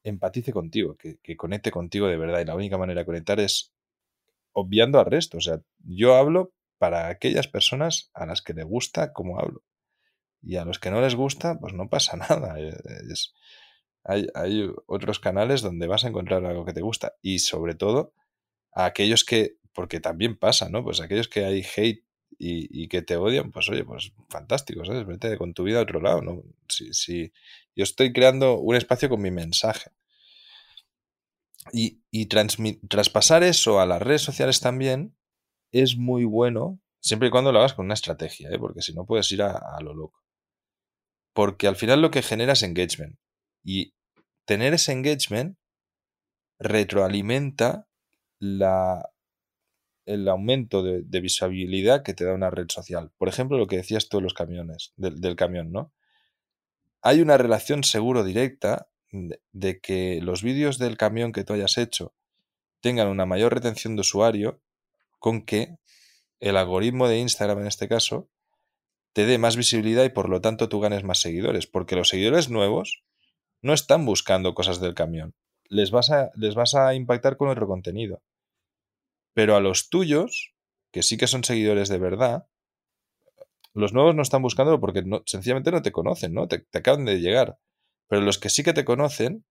empatice 0.03 0.51
contigo, 0.51 0.95
que, 0.95 1.17
que, 1.23 1.37
conecte 1.37 1.71
contigo 1.71 2.07
de 2.07 2.17
verdad. 2.17 2.39
Y 2.41 2.45
la 2.45 2.55
única 2.55 2.77
manera 2.77 3.01
de 3.01 3.05
conectar 3.05 3.39
es 3.39 3.73
obviando 4.53 4.99
al 4.99 5.05
resto. 5.05 5.37
O 5.37 5.41
sea, 5.41 5.61
yo 5.79 6.15
hablo 6.15 6.53
para 6.77 7.07
aquellas 7.07 7.47
personas 7.47 8.09
a 8.13 8.25
las 8.25 8.41
que 8.41 8.53
les 8.53 8.65
gusta 8.65 9.13
cómo 9.13 9.39
hablo. 9.39 9.63
Y 10.41 10.55
a 10.55 10.65
los 10.65 10.79
que 10.79 10.91
no 10.91 11.01
les 11.01 11.15
gusta, 11.15 11.59
pues 11.59 11.73
no 11.73 11.89
pasa 11.89 12.17
nada. 12.29 12.55
Es, 12.59 13.33
hay, 14.03 14.27
hay 14.33 14.69
otros 14.87 15.19
canales 15.19 15.61
donde 15.61 15.87
vas 15.87 16.05
a 16.05 16.09
encontrar 16.09 16.45
algo 16.45 16.65
que 16.65 16.73
te 16.73 16.81
gusta. 16.81 17.13
Y 17.21 17.39
sobre 17.39 17.75
todo, 17.75 18.13
a 18.71 18.85
aquellos 18.85 19.23
que, 19.23 19.57
porque 19.73 19.99
también 19.99 20.37
pasa, 20.37 20.69
¿no? 20.69 20.83
Pues 20.83 21.01
aquellos 21.01 21.27
que 21.27 21.45
hay 21.45 21.63
hate 21.75 22.05
y, 22.37 22.83
y, 22.83 22.87
que 22.87 23.01
te 23.01 23.17
odian, 23.17 23.51
pues 23.51 23.69
oye, 23.69 23.83
pues 23.83 24.13
fantástico, 24.29 24.85
¿sabes? 24.85 25.05
Vete 25.05 25.37
con 25.37 25.53
tu 25.53 25.63
vida 25.63 25.79
a 25.79 25.83
otro 25.83 25.99
lado, 26.01 26.21
¿no? 26.21 26.43
Si, 26.69 26.93
si 26.93 27.33
yo 27.75 27.83
estoy 27.83 28.13
creando 28.13 28.59
un 28.59 28.75
espacio 28.75 29.09
con 29.09 29.21
mi 29.21 29.31
mensaje. 29.31 29.91
Y, 31.73 32.01
y 32.09 32.27
traspasar 32.27 33.43
eso 33.43 33.79
a 33.79 33.85
las 33.85 34.01
redes 34.01 34.21
sociales 34.21 34.59
también 34.59 35.15
es 35.71 35.97
muy 35.97 36.23
bueno, 36.23 36.79
siempre 36.99 37.27
y 37.27 37.31
cuando 37.31 37.51
lo 37.51 37.59
hagas 37.59 37.73
con 37.73 37.85
una 37.85 37.93
estrategia, 37.93 38.49
¿eh? 38.49 38.57
porque 38.57 38.81
si 38.81 38.93
no 38.93 39.05
puedes 39.05 39.31
ir 39.31 39.41
a, 39.41 39.51
a 39.51 39.81
lo 39.81 39.93
loco. 39.93 40.23
Porque 41.39 41.67
al 41.67 41.77
final 41.77 42.01
lo 42.01 42.11
que 42.11 42.21
genera 42.21 42.51
es 42.51 42.63
engagement. 42.63 43.17
Y 43.63 43.93
tener 44.43 44.73
ese 44.73 44.91
engagement 44.91 45.57
retroalimenta 46.59 47.87
la, 48.39 49.09
el 50.05 50.27
aumento 50.27 50.83
de, 50.83 51.21
visibilidad 51.21 52.03
que 52.03 52.13
te 52.13 52.25
da 52.25 52.33
una 52.33 52.49
red 52.49 52.65
social. 52.67 53.13
Por 53.17 53.29
ejemplo, 53.29 53.57
lo 53.57 53.67
que 53.67 53.77
decías 53.77 54.09
tú 54.09 54.17
de 54.17 54.23
los 54.23 54.33
camiones, 54.33 54.91
del, 54.97 55.21
del 55.21 55.37
camión, 55.37 55.71
¿no? 55.71 55.93
Hay 57.01 57.21
una 57.21 57.37
relación 57.37 57.85
seguro 57.85 58.25
directa 58.25 58.89
de, 59.13 59.39
de 59.53 59.79
que 59.79 60.19
los 60.21 60.43
vídeos 60.43 60.77
del 60.77 60.97
camión 60.97 61.31
que 61.31 61.45
tú 61.45 61.53
hayas 61.53 61.77
hecho 61.77 62.13
tengan 62.81 63.07
una 63.07 63.25
mayor 63.25 63.53
retención 63.53 63.95
de 63.95 64.01
usuario 64.01 64.59
con 65.19 65.45
que 65.45 65.77
el 66.41 66.57
algoritmo 66.57 67.07
de 67.07 67.19
Instagram 67.19 67.59
en 67.61 67.67
este 67.67 67.87
caso 67.87 68.29
te 69.13 69.25
dé 69.25 69.37
más 69.37 69.55
visibilidad 69.55 70.03
y 70.03 70.09
por 70.09 70.29
lo 70.29 70.41
tanto 70.41 70.69
tú 70.69 70.79
ganes 70.79 71.03
más 71.03 71.19
seguidores, 71.19 71.67
porque 71.67 71.95
los 71.95 72.09
seguidores 72.09 72.49
nuevos 72.49 73.03
no 73.61 73.73
están 73.73 74.05
buscando 74.05 74.53
cosas 74.53 74.79
del 74.79 74.93
camión, 74.93 75.35
les 75.65 75.91
vas 75.91 76.11
a, 76.11 76.31
les 76.35 76.55
vas 76.55 76.75
a 76.75 76.93
impactar 76.93 77.37
con 77.37 77.49
otro 77.49 77.67
contenido. 77.67 78.21
Pero 79.33 79.55
a 79.55 79.59
los 79.59 79.89
tuyos, 79.89 80.53
que 80.91 81.03
sí 81.03 81.17
que 81.17 81.27
son 81.27 81.43
seguidores 81.43 81.89
de 81.89 81.99
verdad, 81.99 82.47
los 83.73 83.93
nuevos 83.93 84.15
no 84.15 84.21
están 84.21 84.41
buscándolo 84.41 84.79
porque 84.79 85.03
no, 85.03 85.23
sencillamente 85.25 85.71
no 85.71 85.81
te 85.81 85.91
conocen, 85.91 86.33
¿no? 86.33 86.47
Te, 86.47 86.59
te 86.59 86.79
acaban 86.79 87.05
de 87.05 87.19
llegar. 87.19 87.59
Pero 88.07 88.21
los 88.21 88.39
que 88.39 88.49
sí 88.49 88.63
que 88.63 88.73
te 88.73 88.85
conocen, 88.85 89.45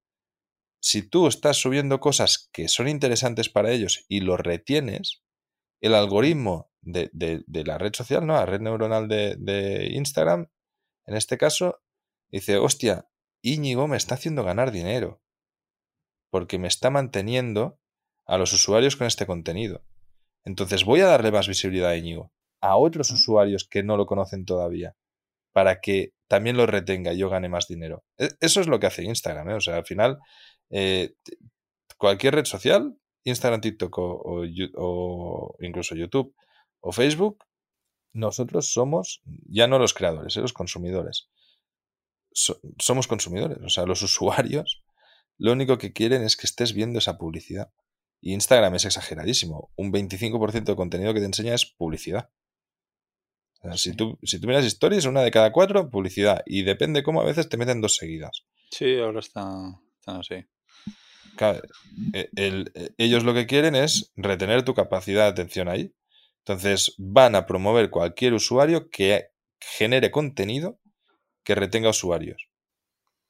si 0.81 1.03
tú 1.03 1.27
estás 1.27 1.57
subiendo 1.57 2.01
cosas 2.01 2.51
que 2.53 2.69
son 2.69 2.89
interesantes 2.89 3.49
para 3.49 3.71
ellos 3.71 4.05
y 4.09 4.21
los 4.21 4.41
retienes, 4.41 5.23
el 5.81 5.95
algoritmo 5.95 6.68
de, 6.83 7.65
la 7.65 7.79
red 7.79 7.95
social, 7.95 8.27
¿no? 8.27 8.35
La 8.35 8.47
red 8.47 8.61
neuronal 8.61 9.09
de, 9.09 9.89
Instagram, 9.93 10.49
en 11.07 11.17
este 11.17 11.39
caso, 11.39 11.81
dice, 12.31 12.59
hostia, 12.59 13.09
Íñigo 13.43 13.87
me 13.89 13.97
está 13.97 14.15
haciendo 14.15 14.45
ganar 14.45 14.73
dinero. 14.73 15.21
Porque 16.31 16.59
me 16.59 16.69
está 16.69 16.91
manteniendo 16.91 17.79
a 18.27 18.37
los 18.37 18.53
usuarios 18.53 18.97
con 18.97 19.07
este 19.07 19.27
contenido. 19.27 19.83
Entonces 20.45 20.85
voy 20.85 21.01
a 21.01 21.07
darle 21.07 21.33
más 21.33 21.49
visibilidad 21.49 21.91
a 21.91 21.97
Íñigo, 21.97 22.33
a 22.61 22.77
otros 22.77 23.11
usuarios 23.11 23.67
que 23.69 23.83
no 23.83 23.97
lo 23.97 24.07
conocen 24.07 24.45
todavía, 24.45 24.95
para 25.53 25.81
que 25.81 26.13
también 26.29 26.57
lo 26.57 26.67
retenga 26.67 27.13
y 27.13 27.19
yo 27.19 27.31
gane 27.31 27.49
más 27.49 27.67
dinero. 27.67 28.05
E, 28.19 28.29
eso 28.41 28.61
es 28.61 28.67
lo 28.67 28.79
que 28.79 28.87
hace 28.87 29.03
Instagram, 29.03 29.51
¿eh? 29.51 29.55
O 29.55 29.61
sea, 29.61 29.77
al 29.77 29.87
final, 29.87 30.19
eh, 30.71 31.15
cualquier 31.97 32.35
red 32.35 32.45
social, 32.45 32.97
Instagram, 33.25 33.61
TikTok 33.61 33.99
o, 33.99 35.57
incluso 35.61 35.95
YouTube 35.95 36.35
o 36.81 36.93
Facebook, 36.93 37.45
nosotros 38.13 38.73
somos 38.73 39.23
ya 39.47 39.67
no 39.67 39.79
los 39.79 39.95
creadores, 39.95 40.37
¿eh? 40.37 40.41
los 40.41 40.53
consumidores. 40.53 41.31
somos 42.33 43.07
consumidores, 43.07 43.59
o 43.65 43.69
sea, 43.69 43.85
los 43.85 44.03
usuarios 44.11 44.83
lo 45.39 45.53
único 45.53 45.79
que 45.79 45.93
quieren 45.93 46.23
es 46.23 46.37
que 46.37 46.47
estés 46.47 46.75
viendo 46.75 46.99
esa 46.99 47.17
publicidad. 47.17 47.73
Y 48.21 48.35
Instagram 48.35 48.75
es 48.75 48.85
exageradísimo. 48.85 49.71
Un 49.77 49.93
25% 49.93 50.65
de 50.65 50.77
contenido 50.77 51.15
que 51.15 51.21
te 51.21 51.27
enseña 51.27 51.55
es 51.55 51.65
publicidad. 51.65 52.31
si, 53.77 53.95
tú, 53.95 54.19
si 54.25 54.41
tú 54.41 54.49
miras 54.49 54.65
stories, 54.65 55.05
una 55.05 55.23
de 55.23 55.31
cada 55.31 55.53
cuatro, 55.53 55.89
publicidad. 55.91 56.43
Y 56.45 56.63
depende 56.63 57.05
cómo 57.05 57.21
a 57.21 57.25
veces 57.25 57.49
te 57.49 57.57
meten 57.57 57.81
dos 57.81 57.95
seguidas. 57.97 58.45
Sí, 58.73 58.99
ahora 58.99 59.21
está, 59.21 59.81
así. 60.07 60.45
E, 62.13 62.29
e, 62.35 62.65
ellos 62.99 63.23
lo 63.23 63.33
que 63.33 63.47
quieren 63.47 63.77
es 63.77 64.13
retener 64.17 64.65
tu 64.65 64.75
capacidad 64.75 65.23
de 65.23 65.31
atención 65.31 65.69
ahí. 65.69 65.95
Entonces 66.49 66.95
van 66.97 67.35
a 67.35 67.45
promover 67.45 67.91
cualquier 67.91 68.33
usuario 68.33 68.89
que 68.89 69.29
genere 69.61 70.11
contenido 70.11 70.79
que 71.45 71.55
retenga 71.55 71.91
usuarios. 71.91 72.49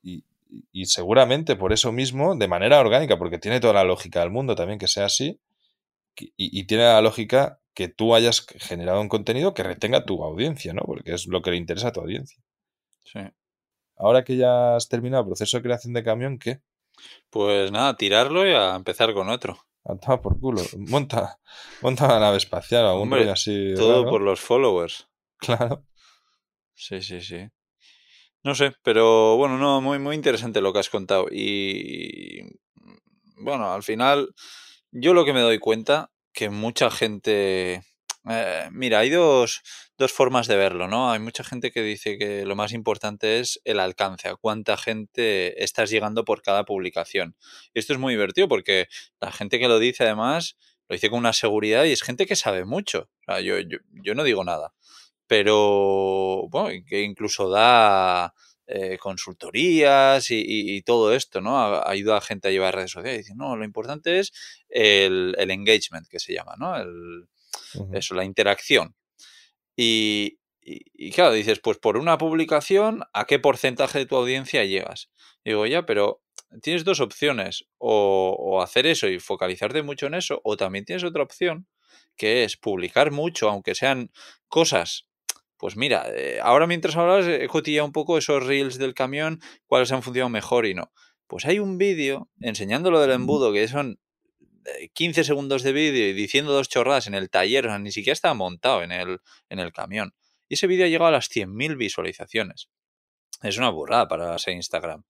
Y, 0.03 0.25
y 0.71 0.87
seguramente 0.87 1.57
por 1.57 1.73
eso 1.73 1.91
mismo, 1.91 2.37
de 2.37 2.47
manera 2.47 2.79
orgánica, 2.79 3.19
porque 3.19 3.39
tiene 3.39 3.59
toda 3.59 3.75
la 3.75 3.85
lógica 3.85 4.21
del 4.21 4.31
mundo 4.31 4.55
también 4.55 4.79
que 4.79 4.87
sea 4.87 5.07
así, 5.07 5.41
y, 6.37 6.65
tiene 6.67 6.85
la 6.85 7.01
lógica 7.01 7.61
que 7.75 7.89
tú 7.89 8.15
hayas 8.15 8.45
generado 8.59 9.01
un 9.01 9.09
contenido 9.09 9.55
que 9.55 9.63
retenga 9.63 10.05
tu 10.05 10.23
audiencia, 10.25 10.73
¿no? 10.73 10.83
Porque 10.83 11.13
es 11.15 11.27
lo 11.27 11.43
que 11.43 11.53
le 11.53 11.57
interesa 11.57 11.89
a 11.89 11.93
tu 11.93 12.01
audiencia. 12.01 12.43
Sí. 13.05 13.21
Ahora 13.97 14.25
que 14.25 14.37
ya 14.37 14.77
has 14.77 14.89
terminado 14.89 15.23
el 15.23 15.29
proceso 15.29 15.57
de 15.57 15.63
creación 15.63 15.93
de 15.93 16.03
camión, 16.03 16.39
¿qué? 16.39 16.61
Pues 17.31 17.71
nada, 17.71 17.97
tirarlo 17.97 18.47
y 18.47 18.53
a 18.53 18.75
empezar 18.75 19.15
con 19.15 19.29
otro. 19.29 19.59
A 19.89 20.21
por 20.21 20.39
culo. 20.39 20.63
Monta, 20.77 21.41
monta 21.81 22.07
la 22.07 22.21
nave 22.21 22.37
espacial, 22.37 22.85
algún 22.85 23.05
Hombre, 23.05 23.31
así. 23.31 23.73
Todo 23.75 24.09
por 24.09 24.21
los 24.21 24.39
followers. 24.39 25.09
Claro. 25.39 25.87
Sí, 26.75 27.01
sí, 27.01 27.23
sí. 27.23 27.49
No 28.43 28.55
sé, 28.55 28.75
pero 28.83 29.37
bueno, 29.37 29.57
no, 29.57 29.81
muy, 29.81 29.99
muy 29.99 30.15
interesante 30.15 30.61
lo 30.61 30.73
que 30.73 30.81
has 30.81 30.91
contado. 30.91 31.27
Y 31.31 32.43
bueno, 33.37 33.73
al 33.73 33.83
final, 33.83 34.35
yo 34.91 35.15
lo 35.15 35.25
que 35.25 35.33
me 35.33 35.41
doy 35.41 35.59
cuenta, 35.59 36.11
que 36.33 36.51
mucha 36.51 36.91
gente. 36.91 37.83
Eh, 38.29 38.69
mira, 38.71 38.99
hay 38.99 39.11
dos, 39.11 39.63
dos 39.99 40.13
formas 40.13 40.47
de 40.47 40.57
verlo, 40.57 40.89
¿no? 40.89 41.11
Hay 41.13 41.19
mucha 41.19 41.45
gente 41.45 41.71
que 41.71 41.83
dice 41.83 42.17
que 42.19 42.45
lo 42.47 42.57
más 42.57 42.73
importante 42.73 43.41
es 43.41 43.61
el 43.65 43.81
alcance, 43.81 44.29
a 44.29 44.37
cuánta 44.37 44.77
gente 44.77 45.63
estás 45.63 45.91
llegando 45.91 46.25
por 46.25 46.43
cada 46.43 46.65
publicación. 46.65 47.37
Y 47.75 47.81
esto 47.81 47.93
es 47.93 47.99
muy 47.99 48.15
divertido 48.15 48.49
porque 48.49 48.87
la 49.21 49.33
gente 49.33 49.59
que 49.59 49.69
lo 49.69 49.79
dice 49.79 50.05
además 50.05 50.57
lo 50.89 50.95
dice 50.95 51.11
con 51.11 51.19
una 51.19 51.35
seguridad 51.35 51.85
y 51.85 51.93
es 51.93 52.03
gente 52.03 52.25
que 52.27 52.37
sabe 52.37 52.65
mucho. 52.65 53.11
O 53.27 53.33
sea, 53.33 53.41
yo, 53.41 53.59
yo, 53.59 53.79
yo 54.03 54.15
no 54.15 54.25
digo 54.25 54.43
nada 54.45 54.73
pero 55.29 56.49
bueno, 56.49 56.85
que 56.89 57.03
incluso 57.03 57.51
da 57.51 58.35
eh, 58.67 58.99
consultorías 58.99 60.27
y, 60.31 60.83
todo 60.83 61.15
esto, 61.15 61.41
¿no? 61.41 61.83
Ayuda 61.87 62.17
a 62.17 62.21
gente 62.23 62.49
a 62.49 62.51
llevar 62.51 62.75
redes 62.75 62.93
sociales. 62.93 63.19
Dice, 63.19 63.35
no, 63.37 63.55
lo 63.55 63.65
importante 63.65 64.19
es 64.19 64.33
el, 64.69 65.37
engagement, 65.39 66.09
que 66.09 66.19
se 66.19 66.33
llama, 66.35 66.55
¿no? 66.59 66.77
El, 66.77 67.29
Eso, 67.93 68.15
la 68.15 68.25
interacción. 68.25 68.95
Y, 69.81 70.41
y, 70.61 71.13
claro, 71.13 71.33
dices, 71.33 71.61
pues 71.61 71.79
por 71.79 71.97
una 71.99 72.19
publicación, 72.19 73.05
¿a 73.13 73.27
qué 73.27 73.39
porcentaje 73.39 74.01
de 74.01 74.07
tu 74.07 74.17
audiencia 74.17 74.65
llegas? 74.65 75.09
Digo, 75.45 75.67
ya, 75.67 75.87
pero 75.87 76.21
tienes 76.63 76.85
dos 76.85 76.99
opciones, 76.99 77.65
o, 77.79 78.37
o 78.37 78.61
hacer 78.61 78.87
eso 78.89 79.07
y 79.07 79.21
focalizarte 79.21 79.83
mucho 79.85 80.07
en 80.07 80.15
eso, 80.15 80.41
o 80.43 80.57
también 80.57 80.85
tienes 80.85 81.05
otra 81.05 81.23
opción, 81.23 81.69
que 82.17 82.43
es 82.43 82.57
publicar 82.57 83.13
mucho, 83.13 83.49
aunque 83.49 83.77
sean 83.77 84.11
cosas 84.49 85.09
pues 85.59 85.77
mira, 85.77 86.07
eh, 86.15 86.39
ahora 86.41 86.69
mientras 86.69 86.97
hablas 86.97 87.27
he 87.27 87.49
cotillado 87.49 87.85
un 87.85 87.93
poco 87.93 88.17
esos 88.17 88.47
reels 88.47 88.79
del 88.79 88.95
camión, 88.95 89.41
cuáles 89.67 89.91
han 89.91 90.03
funcionado 90.05 90.31
mejor 90.31 90.67
y 90.67 90.75
no. 90.75 90.93
Pues 91.27 91.45
hay 91.47 91.59
un 91.59 91.79
vídeo 91.79 92.29
enseñando 92.41 92.93
lo 92.93 93.01
del 93.01 93.11
embudo, 93.11 93.53
que 93.53 93.67
son 93.67 93.99
15 94.93 95.25
segundos 95.25 95.63
de 95.63 95.73
vídeo 95.73 96.09
y 96.09 96.13
diciendo 96.13 96.53
dos 96.53 96.69
chorradas 96.69 97.07
en 97.07 97.15
el 97.15 97.31
taller, 97.31 97.67
o 97.67 97.71
sea, 97.71 97.79
ni 97.79 97.93
siquiera 97.93 98.13
estaba 98.13 98.35
montado 98.35 98.83
en 98.83 98.93
el, 98.93 99.19
en 99.49 99.59
el 99.59 99.73
camión. 99.73 100.15
Y 100.49 100.55
ese 100.55 100.67
vídeo 100.67 100.87
ha 100.87 100.89
llegado 100.89 101.09
a 101.09 101.13
las 101.13 101.31
100.000 101.31 101.77
visualizaciones. 101.77 102.69
Es 103.43 103.59
una 103.59 103.71
burrada 103.71 104.09
para 104.09 104.37
ese 104.37 104.53
Instagram. 104.53 105.05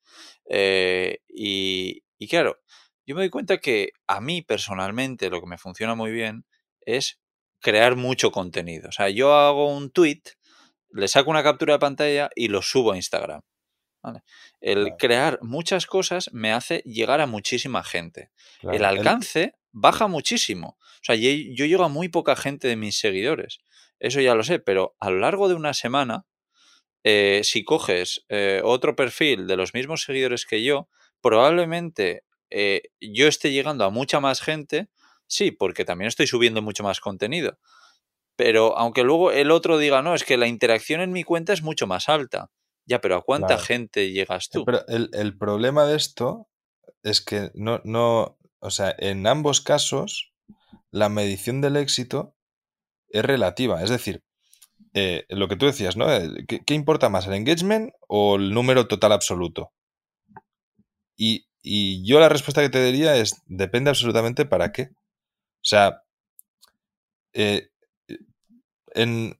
Eh, 0.50 1.18
y, 1.28 2.02
y 2.18 2.28
claro, 2.28 2.58
yo 3.06 3.14
me 3.14 3.22
doy 3.22 3.30
cuenta 3.30 3.58
que 3.58 3.90
a 4.06 4.20
mí 4.20 4.42
personalmente 4.42 5.30
lo 5.30 5.40
que 5.40 5.46
me 5.46 5.58
funciona 5.58 5.94
muy 5.94 6.10
bien 6.10 6.44
es 6.80 7.20
crear 7.60 7.96
mucho 7.96 8.30
contenido. 8.30 8.88
O 8.88 8.92
sea, 8.92 9.08
yo 9.08 9.34
hago 9.34 9.74
un 9.74 9.90
tweet 9.90 10.22
le 10.90 11.08
saco 11.08 11.30
una 11.30 11.42
captura 11.42 11.74
de 11.74 11.78
pantalla 11.78 12.30
y 12.34 12.48
lo 12.48 12.62
subo 12.62 12.92
a 12.92 12.96
Instagram. 12.96 13.42
El 14.60 14.96
crear 14.96 15.38
muchas 15.42 15.86
cosas 15.86 16.30
me 16.32 16.52
hace 16.52 16.82
llegar 16.84 17.20
a 17.20 17.26
muchísima 17.26 17.82
gente. 17.82 18.30
el 18.62 18.84
alcance 18.84 19.54
baja 19.72 20.06
muchísimo. 20.06 20.78
O 20.80 21.04
sea, 21.04 21.14
yo, 21.14 21.30
llego 21.66 21.84
a 21.84 21.88
muy 21.88 22.08
poca 22.08 22.36
gente 22.36 22.68
de 22.68 22.76
mis 22.76 22.98
seguidores. 22.98 23.60
Eso 23.98 24.20
ya 24.20 24.34
lo 24.34 24.42
sé, 24.42 24.58
pero 24.58 24.96
a 25.00 25.10
lo 25.10 25.18
largo 25.18 25.48
de 25.48 25.54
una 25.54 25.74
semana, 25.74 26.26
eh, 27.04 27.40
si 27.44 27.64
coges 27.64 28.24
eh, 28.28 28.60
otro 28.64 28.96
perfil 28.96 29.46
de 29.46 29.56
los 29.56 29.74
mismos 29.74 30.02
seguidores 30.02 30.46
que 30.46 30.62
yo, 30.62 30.88
probablemente 31.20 32.24
eh, 32.50 32.82
yo 33.00 33.28
esté 33.28 33.52
llegando 33.52 33.84
a 33.84 33.90
mucha 33.90 34.20
más 34.20 34.40
gente. 34.40 34.88
Sí, 35.26 35.50
porque 35.50 35.84
también 35.84 36.08
estoy 36.08 36.26
subiendo 36.26 36.62
mucho 36.62 36.82
más 36.82 37.00
contenido. 37.00 37.58
Pero 38.36 38.78
aunque 38.78 39.02
luego 39.02 39.32
el 39.32 39.50
otro 39.50 39.78
diga, 39.78 40.00
no, 40.00 40.14
es 40.14 40.24
que 40.24 40.36
la 40.36 40.46
interacción 40.46 41.00
en 41.00 41.12
mi 41.12 41.24
cuenta 41.24 41.52
es 41.52 41.62
mucho 41.62 41.86
más 41.86 42.08
alta. 42.08 42.50
Ya, 42.88 43.02
pero 43.02 43.16
¿a 43.16 43.22
cuánta 43.22 43.58
gente 43.58 44.10
llegas 44.12 44.48
tú? 44.48 44.64
Pero 44.64 44.80
el, 44.88 45.36
problema 45.36 45.84
de 45.84 45.96
esto 45.96 46.48
es 47.02 47.20
que 47.20 47.50
no, 47.52 47.82
no, 47.84 48.38
o 48.60 48.70
sea, 48.70 48.94
en 48.98 49.26
ambos 49.26 49.60
casos, 49.60 50.32
la 50.90 51.10
medición 51.10 51.60
del 51.60 51.76
éxito 51.76 52.34
es 53.10 53.22
relativa. 53.22 53.82
Es 53.82 53.90
decir, 53.90 54.24
eh, 54.94 55.26
lo 55.28 55.48
que 55.48 55.56
tú 55.56 55.66
decías, 55.66 55.98
¿no? 55.98 56.06
¿Qué, 56.48 56.60
¿Qué, 56.64 56.72
importa 56.72 57.10
más, 57.10 57.26
el 57.26 57.34
engagement 57.34 57.92
o 58.08 58.36
el 58.36 58.54
número 58.54 58.88
total 58.88 59.12
absoluto? 59.12 59.70
Y, 61.14 61.46
y, 61.60 62.08
yo 62.08 62.20
la 62.20 62.30
respuesta 62.30 62.62
que 62.62 62.70
te 62.70 62.82
diría 62.82 63.16
es, 63.16 63.42
depende 63.44 63.90
absolutamente 63.90 64.46
para 64.46 64.72
qué. 64.72 64.88
O 64.92 65.64
sea, 65.68 66.04
eh, 67.34 67.68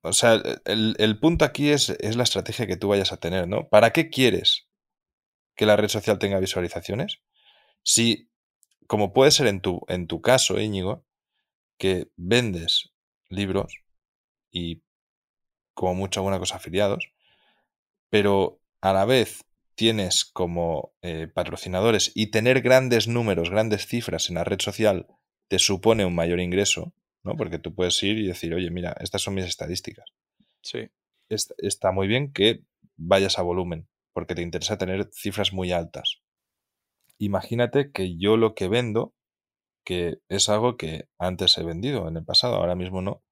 o 0.03 0.13
sea, 0.13 0.43
el, 0.65 1.19
punto 1.21 1.45
aquí 1.45 1.71
es, 1.71 1.91
es, 1.91 2.17
la 2.17 2.23
estrategia 2.23 2.67
que 2.67 2.77
tú 2.77 2.89
vayas 2.89 3.13
a 3.13 3.19
tener, 3.19 3.49
¿no? 3.49 3.69
¿Para 3.69 3.93
qué 3.93 4.11
quieres 4.11 4.69
que 5.55 5.67
la 5.67 5.77
red 5.77 5.89
social 5.89 6.19
tenga 6.19 6.41
visualizaciones? 6.41 7.21
Si, 7.83 8.31
como 8.87 9.13
puede 9.13 9.31
ser 9.31 9.47
en 9.47 9.61
tu, 9.61 9.83
en 9.89 10.07
tu 10.07 10.21
caso, 10.21 10.61
Íñigo, 10.61 11.05
que 11.79 12.09
vendes 12.17 12.91
libros 13.29 13.73
y 14.51 14.83
como 15.75 15.95
mucho 15.95 16.21
alguna 16.21 16.39
cosa 16.39 16.57
afiliados, 16.57 17.13
pero 18.11 18.61
a 18.81 18.93
la 18.93 19.05
vez 19.05 19.45
tienes 19.75 20.25
como 20.25 20.93
eh, 21.03 21.29
patrocinadores 21.33 22.11
y 22.15 22.31
tener 22.31 22.63
grandes 22.63 23.07
números, 23.07 23.51
grandes 23.51 23.87
cifras 23.87 24.29
en 24.29 24.35
la 24.35 24.45
red 24.45 24.61
social 24.61 25.07
te 25.47 25.59
supone 25.59 26.05
un 26.05 26.15
mayor 26.15 26.41
ingreso, 26.41 26.93
¿no? 27.29 27.37
Porque 27.37 27.59
tú 27.59 27.75
puedes 27.75 28.03
ir 28.03 28.19
y 28.19 28.27
decir, 28.27 28.55
oye, 28.55 28.71
mira, 28.71 28.97
estas 29.01 29.23
son 29.23 29.35
mis 29.35 29.45
estadísticas. 29.45 30.07
Sí. 30.63 30.89
está 31.29 31.93
muy 31.93 32.09
bien 32.09 32.33
que 32.33 32.63
vayas 32.97 33.39
a 33.39 33.43
volumen, 33.43 33.87
porque 34.15 34.35
te 34.35 34.43
interesa 34.43 34.79
tener 34.79 35.11
cifras 35.13 35.53
muy 35.53 35.73
altas. 35.73 36.23
Imagínate 37.19 37.93
que 37.93 38.17
yo 38.17 38.37
lo 38.37 38.55
que 38.55 38.69
vendo, 38.69 39.15
que 39.85 40.21
es 40.29 40.49
algo 40.49 40.77
que 40.77 41.09
antes 41.19 41.59
he 41.59 41.65
vendido 41.65 42.09
en 42.09 42.17
el 42.17 42.25
pasado, 42.25 42.57
ahora 42.57 42.75
mismo 42.75 43.03
no, 43.03 43.23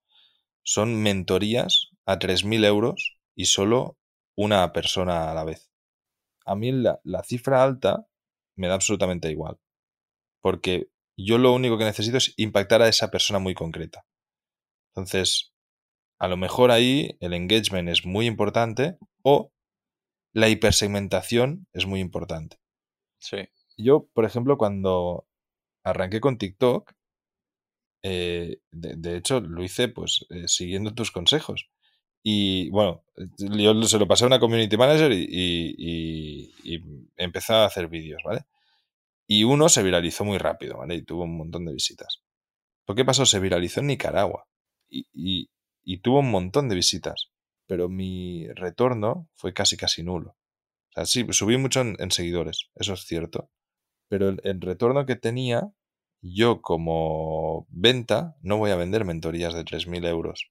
son 0.63 1.03
mentorías 1.03 1.89
a 2.05 2.19
3.000 2.19 2.65
euros 2.67 3.19
y 3.35 3.47
solo 3.47 3.97
una 4.37 4.73
persona 4.73 5.31
a 5.31 5.35
la 5.35 5.45
vez. 5.45 5.71
A 6.45 6.55
mí 6.55 6.71
la, 6.71 7.01
la 7.03 7.23
cifra 7.23 7.63
alta 7.63 8.07
me 8.57 8.69
da 8.69 8.75
absolutamente 8.75 9.31
igual, 9.31 9.57
porque 10.43 10.89
yo 11.17 11.39
lo 11.39 11.53
único 11.53 11.79
que 11.79 11.85
necesito 11.85 12.19
es 12.19 12.35
impactar 12.37 12.83
a 12.83 12.89
esa 12.89 13.11
persona 13.11 13.39
muy 13.39 13.55
concreta. 13.55 14.05
Entonces, 14.95 15.53
a 16.19 16.29
lo 16.29 16.37
mejor 16.37 16.71
ahí 16.71 17.17
el 17.21 17.35
engagement 17.35 17.89
es 17.89 18.05
muy 18.05 18.27
importante 18.27 18.97
o 19.23 19.53
la 20.33 20.49
hipersegmentación 20.49 21.67
es 21.73 21.87
muy 21.87 22.01
importante. 22.01 22.59
Sí. 23.19 23.49
Yo, 23.77 24.07
por 24.13 24.25
ejemplo, 24.25 24.59
cuando 24.59 25.27
arranqué 25.85 26.21
con 26.21 26.39
TikTok, 26.39 26.93
eh, 28.03 28.59
de, 28.71 29.17
hecho 29.17 29.41
lo 29.41 29.65
hice 29.65 29.89
pues 29.89 30.27
eh, 30.31 30.47
siguiendo 30.47 30.95
tus 30.95 31.11
consejos. 31.11 31.69
Y 32.23 32.71
bueno, 32.71 33.05
yo 33.39 33.83
se 33.85 33.99
lo 33.99 34.09
pasé 34.09 34.25
a 34.25 34.27
una 34.27 34.41
community 34.41 34.77
manager 34.77 35.13
y, 35.13 35.27
y, 35.29 36.55
y 36.65 36.83
empecé 37.17 37.53
a 37.53 37.67
hacer 37.67 37.89
vídeos, 37.89 38.21
¿vale? 38.25 38.47
Y 39.27 39.45
uno 39.45 39.69
se 39.69 39.83
viralizó 39.83 40.25
muy 40.25 40.39
rápido, 40.39 40.79
¿vale? 40.79 40.95
Y 40.95 41.03
tuvo 41.03 41.25
un 41.25 41.37
montón 41.37 41.65
de 41.65 41.73
visitas. 41.73 42.23
¿Por 42.85 42.95
qué 42.95 43.05
pasó? 43.05 43.27
Se 43.27 43.41
viralizó 43.41 43.81
en 43.81 43.89
Nicaragua 43.89 44.47
y, 44.89 45.49
y, 45.85 45.99
tuvo 45.99 46.21
un 46.21 46.31
montón 46.31 46.69
de 46.69 46.77
visitas. 46.77 47.31
Pero 47.67 47.89
mi 47.89 48.47
retorno 48.55 49.29
fue 49.35 49.53
casi 49.53 49.77
casi 49.77 50.05
nulo. 50.05 50.37
O 50.91 50.93
sea, 50.93 51.07
sí, 51.07 51.27
subí 51.31 51.57
mucho 51.59 51.81
en, 51.81 52.11
seguidores, 52.11 52.71
eso 52.77 52.95
es 52.95 53.01
cierto. 53.01 53.51
Pero 54.09 54.29
el, 54.29 54.61
retorno 54.61 55.05
que 55.05 55.17
tenía, 55.17 55.73
yo 56.23 56.63
como 56.63 57.67
venta, 57.69 58.37
no 58.41 58.59
voy 58.59 58.71
a 58.71 58.77
vender 58.77 59.05
mentorías 59.05 59.53
de 59.55 59.65
3.000 59.65 60.07
euros 60.07 60.51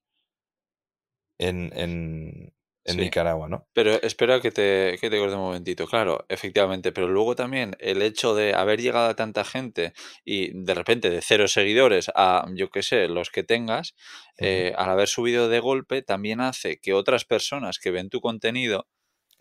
en, 1.38 1.72
en, 1.78 2.54
en 2.86 2.98
Nicaragua, 2.98 3.50
¿no? 3.50 3.68
Pero 3.74 4.00
espera 4.02 4.40
que 4.40 4.52
te, 4.52 4.98
que 5.02 5.10
te 5.10 5.18
corte 5.18 5.34
un 5.34 5.42
momentito. 5.42 5.88
Claro, 5.88 6.26
efectivamente, 6.30 6.92
pero 6.92 7.08
luego 7.08 7.36
también 7.36 7.76
el 7.80 8.02
hecho 8.02 8.36
de 8.36 8.54
haber 8.54 8.80
llegado 8.80 9.10
a 9.10 9.16
tanta 9.16 9.44
gente 9.44 9.94
y 10.24 10.52
de 10.54 10.74
repente 10.76 11.10
de 11.10 11.22
cero 11.22 11.48
seguidores 11.48 12.12
a, 12.16 12.46
yo 12.54 12.70
qué 12.70 12.84
sé, 12.84 13.08
los 13.08 13.32
que 13.32 13.44
tengas, 13.44 13.96
eh, 14.38 14.74
al 14.78 14.92
haber 14.92 15.08
subido 15.08 15.50
de 15.50 15.60
golpe, 15.60 16.04
también 16.04 16.42
hace 16.42 16.78
que 16.78 16.94
otras 16.94 17.26
personas 17.26 17.80
que 17.80 17.90
ven 17.92 18.10
tu 18.10 18.22
contenido 18.22 18.88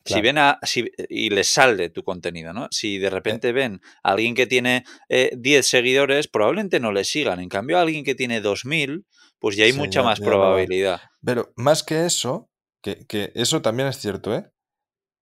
Si 0.07 0.21
ven 0.21 0.39
a, 0.39 0.59
si, 0.63 0.91
y 1.09 1.31
les 1.31 1.49
sale 1.49 1.89
tu 1.91 2.03
contenido, 2.03 2.53
¿no? 2.53 2.69
Si 2.71 2.99
de 2.99 3.11
repente 3.11 3.53
ven 3.53 3.81
a 4.03 4.13
alguien 4.13 4.35
que 4.35 4.47
tiene 4.47 4.85
10 5.09 5.39
eh, 5.45 5.63
seguidores, 5.63 6.29
probablemente 6.29 6.79
no 6.79 6.93
le 6.93 7.05
sigan. 7.05 7.41
En 7.41 7.49
cambio, 7.49 7.79
a 7.79 7.83
alguien 7.83 8.05
que 8.05 8.15
tiene 8.15 8.43
2000, 8.43 9.07
pues 9.39 9.57
ya 9.57 9.65
hay 9.65 9.73
mucha 9.73 10.03
más 10.03 10.21
probabilidad. 10.21 11.01
Pero 11.25 11.53
más 11.57 11.83
que 11.83 12.05
eso, 12.05 12.51
que, 12.85 13.33
eso 13.35 13.63
también 13.63 13.89
es 13.89 13.99
cierto, 13.99 14.35
¿eh? 14.35 14.51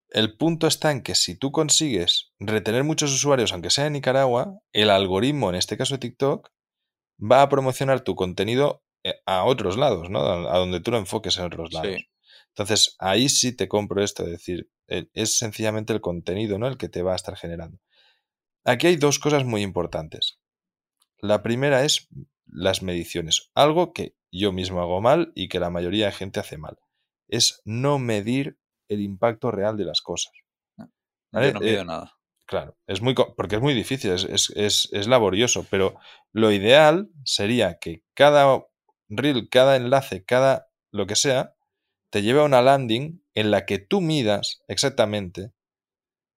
El 0.09 0.37
punto 0.37 0.67
está 0.67 0.91
en 0.91 1.01
que 1.01 1.15
si 1.15 1.35
tú 1.35 1.51
consigues 1.51 2.33
retener 2.39 2.83
muchos 2.83 3.11
usuarios, 3.11 3.51
aunque 3.51 3.71
sea 3.71 3.87
en 3.87 3.93
Nicaragua, 3.93 4.59
el 4.71 4.89
algoritmo, 4.91 5.49
en 5.49 5.55
este 5.55 5.77
caso 5.77 5.97
TikTok, 5.97 6.49
va 7.19 7.41
a 7.41 7.49
promocionar 7.49 8.01
tu 8.01 8.15
contenido 8.15 8.83
eh, 9.03 9.15
a 9.25 9.45
otros 9.45 9.77
lados, 9.77 10.09
¿no? 10.09 10.19
A 10.19 10.57
donde 10.59 10.81
tú 10.81 10.91
lo 10.91 10.97
enfoques 10.97 11.37
en 11.37 11.45
otros 11.45 11.73
lados. 11.73 12.05
Entonces, 12.49 12.95
ahí 12.99 13.29
sí 13.29 13.55
te 13.55 13.67
compro 13.67 14.03
esto, 14.03 14.23
es 14.23 14.29
decir, 14.29 14.69
e, 14.87 15.07
es 15.13 15.37
sencillamente 15.39 15.93
el 15.93 16.01
contenido, 16.01 16.59
¿no? 16.59 16.67
El 16.67 16.77
que 16.77 16.89
te 16.89 17.01
va 17.01 17.13
a 17.13 17.15
estar 17.15 17.35
generando. 17.35 17.79
Aquí 18.65 18.87
hay 18.87 18.97
dos 18.97 19.17
cosas 19.17 19.45
muy 19.45 19.61
importantes. 19.61 20.39
La 21.17 21.41
primera 21.41 21.85
es 21.85 22.07
las 22.45 22.83
mediciones, 22.83 23.49
algo 23.55 23.93
que 23.93 24.15
yo 24.31 24.51
mismo 24.51 24.81
hago 24.81 25.01
mal 25.01 25.31
y 25.33 25.47
que 25.47 25.59
la 25.59 25.71
mayoría 25.71 26.07
de 26.07 26.11
gente 26.11 26.39
hace 26.39 26.57
mal 26.57 26.77
es 27.33 27.61
no 27.65 27.97
medir 27.97 28.59
el 28.89 29.01
impacto 29.01 29.49
real 29.49 29.75
de 29.75 29.85
las 29.85 30.01
cosas. 30.01 30.33
Ah, 30.77 30.87
¿vale? 31.31 31.53
no 31.53 31.59
mido 31.61 31.81
eh, 31.81 31.85
nada. 31.85 32.13
Claro, 32.45 32.77
es 32.85 33.01
muy, 33.01 33.15
porque 33.15 33.55
es 33.55 33.61
muy 33.61 33.73
difícil, 33.73 34.11
es, 34.11 35.07
laborioso, 35.07 35.65
pero 35.71 35.95
lo 36.31 36.51
ideal 36.51 37.09
sería 37.23 37.79
que 37.79 38.03
cada 38.13 38.61
reel, 39.09 39.49
cada 39.49 39.75
enlace, 39.75 40.23
cada 40.23 40.67
lo 40.91 41.07
que 41.07 41.15
sea, 41.15 41.55
te 42.11 42.21
lleve 42.21 42.41
a 42.41 42.43
una 42.43 42.61
landing 42.61 43.23
en 43.33 43.49
la 43.49 43.65
que 43.65 43.79
tú 43.79 44.01
midas 44.01 44.61
exactamente. 44.67 45.51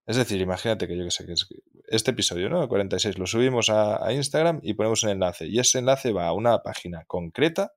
Es 0.07 0.17
decir, 0.17 0.41
imagínate 0.41 0.87
que 0.87 0.97
yo 0.97 1.05
que 1.05 1.11
sé, 1.11 1.27
que 1.27 1.33
es 1.33 1.47
este 1.89 2.13
episodio, 2.13 2.49
¿no? 2.49 2.67
46, 2.67 3.19
lo 3.19 3.27
subimos 3.27 3.69
a, 3.69 4.03
a 4.03 4.13
Instagram 4.13 4.61
y 4.63 4.75
ponemos 4.75 5.03
un 5.03 5.11
enlace. 5.11 5.47
Y 5.47 5.59
ese 5.59 5.81
enlace 5.81 6.13
va 6.13 6.29
a 6.29 6.33
una 6.33 6.63
página 6.63 7.05
concreta 7.07 7.73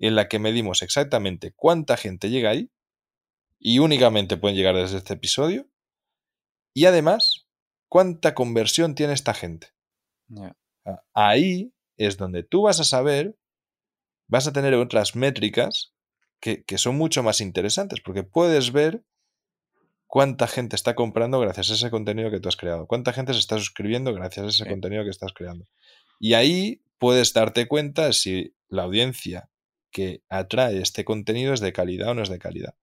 en 0.00 0.16
la 0.16 0.28
que 0.28 0.38
medimos 0.38 0.82
exactamente 0.82 1.52
cuánta 1.52 1.96
gente 1.96 2.30
llega 2.30 2.50
ahí 2.50 2.70
y 3.58 3.78
únicamente 3.78 4.38
pueden 4.38 4.56
llegar 4.56 4.74
desde 4.74 4.96
este 4.96 5.14
episodio 5.14 5.68
y 6.72 6.86
además 6.86 7.46
cuánta 7.88 8.34
conversión 8.34 8.94
tiene 8.94 9.12
esta 9.12 9.34
gente. 9.34 9.68
Ahí 11.12 11.74
es 11.98 12.16
donde 12.16 12.42
tú 12.42 12.62
vas 12.62 12.80
a 12.80 12.84
saber, 12.84 13.36
vas 14.26 14.46
a 14.46 14.52
tener 14.52 14.74
otras 14.74 15.14
métricas 15.14 15.92
que, 16.40 16.64
son 16.78 16.96
mucho 16.96 17.22
más 17.22 17.42
interesantes 17.42 18.00
porque 18.00 18.22
puedes 18.22 18.72
ver 18.72 19.04
cuánta 20.06 20.46
gente 20.46 20.76
está 20.76 20.94
comprando 20.94 21.38
gracias 21.40 21.70
a 21.70 21.74
ese 21.74 21.90
contenido 21.90 22.30
que 22.30 22.40
tú 22.40 22.48
has 22.48 22.56
creado, 22.56 22.86
cuánta 22.86 23.12
gente 23.12 23.34
se 23.34 23.40
está 23.40 23.58
suscribiendo 23.58 24.14
gracias 24.14 24.46
a 24.46 24.48
ese 24.48 24.66
contenido 24.66 25.04
que 25.04 25.10
estás 25.10 25.34
creando. 25.34 25.66
Y 26.18 26.32
ahí 26.32 26.82
puedes 26.98 27.34
darte 27.34 27.68
cuenta 27.68 28.14
si 28.14 28.54
la 28.68 28.84
audiencia 28.84 29.49
que 29.90 30.22
atrae 30.28 30.80
este 30.80 31.04
contenido 31.04 31.54
es 31.54 31.60
de 31.60 31.72
calidad 31.72 32.10
o 32.10 32.14
no 32.14 32.22
es 32.22 32.28
de 32.28 32.38
calidad. 32.38 32.74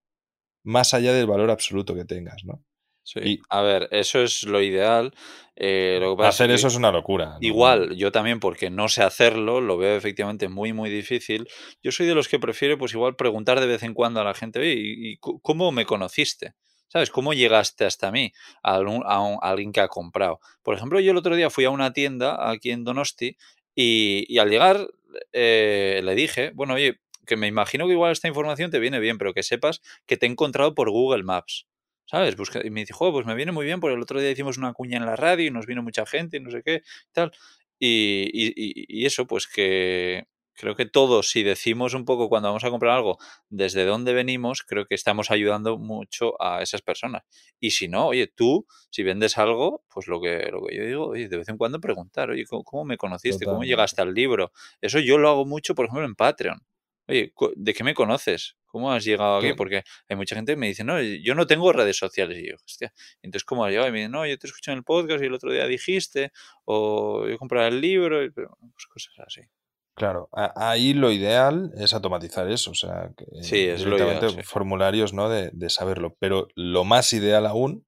Más 0.64 0.94
allá 0.94 1.14
del 1.14 1.28
valor 1.28 1.50
absoluto 1.50 1.96
que 1.96 2.06
tengas, 2.06 2.44
¿no? 2.44 2.64
Sí. 3.04 3.40
a 3.48 3.62
ver, 3.62 3.88
eso 3.92 4.22
es 4.22 4.44
lo 4.44 4.62
ideal. 4.62 5.14
Eh, 5.56 6.02
hacer 6.20 6.52
eso 6.52 6.68
es 6.68 6.76
una 6.76 6.92
locura. 6.92 7.38
Igual, 7.40 7.96
yo 7.96 8.12
también, 8.12 8.42
porque 8.42 8.70
no 8.70 8.90
sé 8.90 9.02
hacerlo, 9.02 9.62
lo 9.62 9.78
veo 9.78 9.96
efectivamente 9.96 10.50
muy, 10.50 10.74
muy 10.74 10.90
difícil. 10.90 11.48
Yo 11.82 11.94
soy 11.94 12.06
de 12.06 12.16
los 12.16 12.28
que 12.28 12.38
prefiere, 12.38 12.76
pues 12.76 12.94
igual, 12.94 13.16
preguntar 13.16 13.62
de 13.62 13.68
vez 13.68 13.82
en 13.84 13.94
cuando 13.94 14.20
a 14.20 14.26
la 14.26 14.34
gente, 14.34 14.62
¿y, 14.76 15.18
cómo 15.20 15.72
me 15.72 15.86
conociste? 15.86 16.56
¿Sabes? 16.90 17.10
¿Cómo 17.10 17.34
llegaste 17.34 17.86
hasta 17.86 18.12
mí? 18.12 18.34
A, 18.62 18.76
a, 18.76 19.38
alguien 19.42 19.72
que 19.72 19.80
ha 19.80 19.88
comprado. 19.88 20.42
Por 20.62 20.76
ejemplo, 20.76 21.00
yo 21.00 21.12
el 21.12 21.18
otro 21.18 21.38
día 21.38 21.50
fui 21.50 21.64
a 21.64 21.70
una 21.70 21.94
tienda 21.94 22.50
aquí 22.50 22.72
en 22.72 22.84
Donosti 22.84 23.38
y, 23.74 24.38
al 24.38 24.50
llegar 24.50 24.86
eh, 25.34 26.02
le 26.04 26.16
dije, 26.16 26.52
bueno, 26.54 26.76
oye, 26.76 27.00
que 27.26 27.36
me 27.36 27.48
imagino 27.48 27.86
que 27.88 27.94
igual 27.94 28.12
esta 28.12 28.28
información 28.28 28.72
te 28.72 28.80
viene 28.80 29.00
bien, 29.00 29.18
pero 29.18 29.34
que 29.34 29.44
sepas 29.44 29.82
que 30.06 30.18
te 30.18 30.26
he 30.26 30.30
encontrado 30.30 30.74
por 30.76 30.90
Google 30.90 31.24
Maps. 31.24 31.68
¿Sabes? 32.10 32.38
y 32.64 32.70
me 32.70 32.86
dijo, 32.86 33.12
pues 33.12 33.26
me 33.26 33.36
viene 33.36 33.52
muy 33.52 33.66
bien, 33.66 33.82
porque 33.82 33.96
el 33.96 34.02
otro 34.02 34.22
día 34.22 34.32
hicimos 34.32 34.58
una 34.58 34.72
cuña 34.72 34.98
en 34.98 35.06
la 35.06 35.18
radio 35.18 35.46
y 35.46 35.52
nos 35.52 35.66
vino 35.66 35.84
mucha 35.84 36.06
gente 36.06 36.38
y 36.38 36.40
no 36.40 36.50
sé 36.50 36.64
qué, 36.64 36.82
tal. 37.12 37.34
Y, 37.80 38.30
y, 38.32 39.06
eso, 39.06 39.28
pues 39.28 39.46
que, 39.46 40.26
creo 40.58 40.76
que 40.76 40.86
todos, 40.86 41.30
si 41.30 41.44
decimos 41.44 41.94
un 41.94 42.04
poco 42.04 42.28
cuando 42.28 42.50
vamos 42.50 42.64
a 42.64 42.70
comprar 42.70 42.98
algo 42.98 43.18
desde 43.50 43.86
dónde 43.86 44.14
venimos, 44.14 44.64
creo 44.64 44.86
que 44.86 44.96
estamos 44.96 45.32
ayudando 45.32 45.78
mucho 45.78 46.42
a 46.42 46.62
esas 46.62 46.82
personas. 46.82 47.24
Y 47.60 47.72
si 47.72 47.88
no, 47.88 48.08
oye, 48.08 48.28
tú, 48.28 48.66
si 48.90 49.04
vendes 49.04 49.38
algo, 49.38 49.84
pues 49.88 50.08
lo 50.08 50.20
que, 50.20 50.50
lo 50.52 50.66
que 50.66 50.76
yo 50.76 50.86
digo, 50.86 51.08
oye, 51.10 51.30
de 51.30 51.38
vez 51.38 51.48
en 51.48 51.58
cuando 51.58 51.80
preguntar, 51.80 52.32
oye, 52.32 52.46
¿cómo, 52.46 52.84
me 52.84 52.98
conociste? 52.98 53.46
¿Cómo 53.46 53.64
llegaste 53.64 54.02
al 54.02 54.14
libro? 54.14 54.52
Eso 54.82 55.00
yo 55.00 55.18
lo 55.18 55.30
hago 55.30 55.46
mucho, 55.46 55.76
por 55.76 55.86
ejemplo, 55.86 56.06
en 56.06 56.16
Patreon. 56.16 56.60
Oye, 57.10 57.34
¿de 57.56 57.74
qué 57.74 57.84
me 57.86 57.94
conoces? 57.94 58.58
¿Cómo 58.66 58.92
has 58.92 59.06
llegado 59.06 59.38
aquí? 59.38 59.54
Porque 59.54 59.84
hay 60.10 60.16
mucha 60.18 60.36
gente 60.36 60.52
que 60.52 60.58
me 60.58 60.68
dice, 60.68 60.84
no, 60.84 61.02
yo 61.02 61.36
no 61.36 61.48
tengo 61.48 61.72
redes 61.72 61.98
sociales. 61.98 62.38
Y 62.38 62.50
yo, 62.50 62.56
hostia, 62.56 62.94
entonces, 63.22 63.46
¿cómo 63.46 63.64
has 63.64 63.72
llegado? 63.72 63.88
Y 63.88 63.92
me 63.94 64.00
dicen, 64.00 64.12
no, 64.12 64.26
yo 64.26 64.38
te 64.38 64.48
escuché 64.48 64.72
en 64.72 64.80
el 64.80 64.84
podcast 64.84 65.24
y 65.24 65.28
el 65.28 65.34
otro 65.34 65.54
día 65.54 65.66
dijiste, 65.68 66.32
o 66.66 67.26
yo 67.28 67.38
compré 67.38 67.66
el 67.66 67.80
libro, 67.80 68.24
y, 68.26 68.30
pues 68.32 68.88
cosas 68.90 69.14
así. 69.20 69.42
Claro, 69.98 70.30
ahí 70.32 70.94
lo 70.94 71.12
ideal 71.12 71.72
es 71.76 71.92
automatizar 71.92 72.48
eso, 72.52 72.70
o 72.70 72.76
sea, 72.76 73.10
que 73.18 73.26
sí, 73.42 73.62
es 73.66 73.84
directamente 73.84 74.44
formularios 74.44 75.12
¿no? 75.12 75.28
De, 75.28 75.70
saberlo. 75.72 76.16
Pero 76.20 76.50
lo 76.54 76.84
más 76.84 77.12
ideal 77.14 77.48
aún 77.48 77.84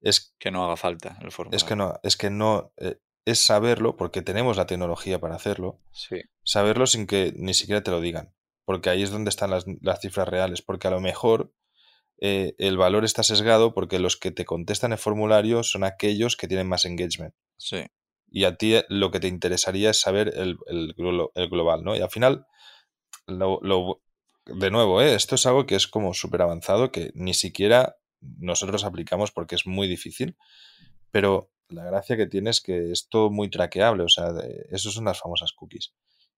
es 0.00 0.34
que 0.38 0.50
no 0.50 0.64
haga 0.64 0.78
falta 0.78 1.18
el 1.20 1.30
formulario. 1.32 1.58
Es 1.58 1.64
que 1.64 1.76
no, 1.76 2.00
es 2.02 2.16
que 2.16 2.30
no, 2.30 2.72
eh, 2.78 2.96
es 3.26 3.40
saberlo, 3.40 3.98
porque 3.98 4.22
tenemos 4.22 4.56
la 4.56 4.64
tecnología 4.64 5.20
para 5.20 5.34
hacerlo. 5.34 5.82
Sí. 5.92 6.22
Saberlo 6.44 6.86
sin 6.86 7.06
que 7.06 7.34
ni 7.36 7.52
siquiera 7.52 7.82
te 7.82 7.90
lo 7.90 8.00
digan. 8.00 8.34
Porque 8.64 8.88
ahí 8.88 9.02
es 9.02 9.10
donde 9.10 9.28
están 9.28 9.50
las, 9.50 9.66
cifras 10.00 10.26
reales. 10.26 10.62
Porque 10.62 10.88
a 10.88 10.92
lo 10.92 11.02
mejor 11.02 11.52
eh, 12.22 12.54
el 12.56 12.78
valor 12.78 13.04
está 13.04 13.22
sesgado 13.22 13.74
porque 13.74 13.98
los 13.98 14.16
que 14.16 14.30
te 14.30 14.46
contestan 14.46 14.92
el 14.92 14.98
formulario 14.98 15.62
son 15.62 15.84
aquellos 15.84 16.38
que 16.38 16.48
tienen 16.48 16.68
más 16.68 16.86
engagement. 16.86 17.34
Sí 17.58 17.84
y 18.34 18.44
a 18.46 18.56
ti 18.56 18.74
lo 18.88 19.12
que 19.12 19.20
te 19.20 19.28
interesaría 19.28 19.90
es 19.90 20.00
saber 20.00 20.32
el, 20.36 20.58
el, 20.66 20.92
global, 21.48 21.84
¿no? 21.84 21.94
Y 21.94 22.00
al 22.00 22.10
final, 22.10 22.46
lo, 23.28 24.02
de 24.46 24.70
nuevo, 24.72 25.00
¿eh? 25.00 25.14
esto 25.14 25.36
es 25.36 25.46
algo 25.46 25.66
que 25.66 25.76
es 25.76 25.86
como 25.86 26.14
súper 26.14 26.42
avanzado, 26.42 26.90
que 26.90 27.12
ni 27.14 27.32
siquiera 27.32 27.96
nosotros 28.20 28.82
aplicamos 28.84 29.30
porque 29.30 29.54
es 29.54 29.68
muy 29.68 29.86
difícil, 29.86 30.36
pero 31.12 31.52
la 31.68 31.84
gracia 31.84 32.16
que 32.16 32.26
tiene 32.26 32.50
es 32.50 32.60
que 32.60 32.90
es 32.90 33.08
todo 33.08 33.30
muy 33.30 33.50
traqueable, 33.50 34.02
o 34.02 34.08
sea, 34.08 34.32
eso 34.68 34.90
son 34.90 35.04
las 35.04 35.20
famosas 35.20 35.52
cookies. 35.52 35.94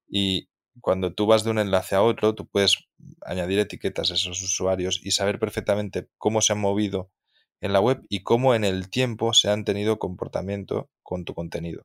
Y 0.07 0.51
cuando 0.83 1.15
tú 1.15 1.25
vas 1.25 1.45
de 1.45 1.51
un 1.51 1.59
enlace 1.59 1.95
a 1.95 2.03
otro, 2.03 2.35
tú 2.35 2.47
puedes 2.47 2.77
añadir 3.23 3.59
etiquetas 3.59 4.11
a 4.11 4.15
esos 4.15 4.43
usuarios 4.43 5.01
y 5.03 5.13
saber 5.13 5.39
perfectamente 5.39 6.11
cómo 6.19 6.43
se 6.43 6.53
han 6.53 6.61
movido 6.61 7.11
en 7.61 7.73
la 7.73 7.81
web 7.81 8.05
y 8.09 8.23
cómo 8.23 8.55
en 8.55 8.65
el 8.65 8.91
tiempo 8.91 9.33
se 9.33 9.51
han 9.51 9.65
tenido 9.65 9.99
comportamiento 9.99 10.91
con 11.03 11.25
tu 11.25 11.35
contenido. 11.35 11.85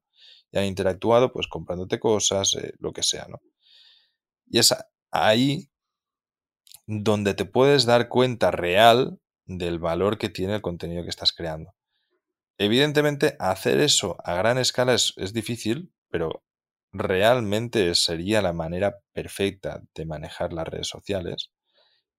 Y 0.52 0.58
han 0.58 0.66
interactuado 0.66 1.32
pues 1.32 1.48
comprándote 1.48 2.00
cosas, 2.00 2.56
eh, 2.56 2.74
lo 2.80 2.92
que 2.92 3.04
sea, 3.04 3.28
¿no? 3.30 3.40
Y 4.48 4.60
es 4.60 4.76
ahí 5.12 5.70
donde 6.88 7.34
te 7.34 7.46
puedes 7.46 7.86
dar 7.86 8.10
cuenta 8.10 8.52
real 8.52 9.20
del 9.46 9.80
valor 9.80 10.18
que 10.18 10.30
tiene 10.30 10.56
el 10.56 10.62
contenido 10.62 11.04
que 11.04 11.10
estás 11.10 11.32
creando. 11.32 11.74
Evidentemente, 12.58 13.36
hacer 13.40 13.80
eso 13.80 14.18
a 14.24 14.36
gran 14.36 14.58
escala 14.58 14.94
es, 14.94 15.34
difícil, 15.34 15.92
pero 16.10 16.44
realmente 16.92 17.96
sería 17.96 18.42
la 18.42 18.54
manera 18.54 19.00
perfecta 19.14 19.82
de 19.96 20.06
manejar 20.06 20.54
las 20.54 20.68
redes 20.68 20.88
sociales. 20.88 21.50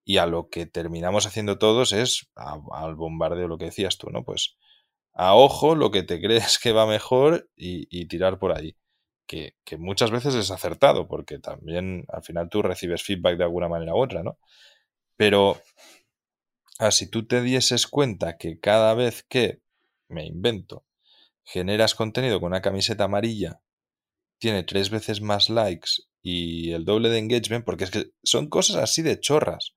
Y 0.05 0.17
a 0.19 0.27
lo 0.27 0.49
que 0.49 0.67
terminamos 0.67 1.27
haciendo 1.27 1.59
todos 1.59 1.93
es 1.93 2.31
al 2.35 2.97
bombardeo, 2.97 3.49
lo 3.49 3.59
que 3.59 3.67
decías 3.67 3.99
tú, 3.99 4.11
¿no? 4.11 4.25
Pues 4.25 4.57
a 5.13 5.35
ojo 5.35 5.75
lo 5.75 5.91
que 5.91 6.03
te 6.03 6.21
crees 6.23 6.59
que 6.59 6.73
va 6.73 6.87
mejor 6.87 7.49
y, 7.57 8.07
tirar 8.07 8.39
por 8.39 8.57
ahí. 8.57 8.77
Que, 9.27 9.55
que, 9.65 9.79
muchas 9.79 10.11
veces 10.11 10.35
es 10.35 10.51
acertado, 10.51 11.09
porque 11.09 11.39
también 11.39 12.05
al 12.09 12.23
final 12.23 12.49
tú 12.51 12.63
recibes 12.63 13.03
feedback 13.03 13.39
de 13.39 13.45
alguna 13.45 13.69
manera 13.69 13.95
u 13.95 14.03
otra, 14.03 14.23
¿no? 14.23 14.39
Pero 15.17 15.61
ah, 16.79 16.91
si 16.91 17.09
tú 17.09 17.27
te 17.27 17.41
dieses 17.41 17.87
cuenta 17.87 18.37
que 18.37 18.59
cada 18.59 18.95
vez 18.95 19.25
que, 19.29 19.61
me 20.09 20.27
invento, 20.27 20.85
generas 21.45 21.95
contenido 21.95 22.41
con 22.41 22.49
una 22.49 22.63
camiseta 22.63 23.05
amarilla, 23.05 23.61
tiene 24.39 24.65
tres 24.65 24.91
veces 24.91 25.21
más 25.21 25.49
likes 25.51 26.03
y 26.23 26.73
el 26.73 26.85
doble 26.85 27.09
de 27.09 27.19
engagement, 27.19 27.65
porque 27.65 27.85
es 27.85 27.91
que 27.91 28.11
son 28.23 28.49
cosas 28.49 28.77
así 28.77 29.03
de 29.03 29.21
chorras. 29.21 29.75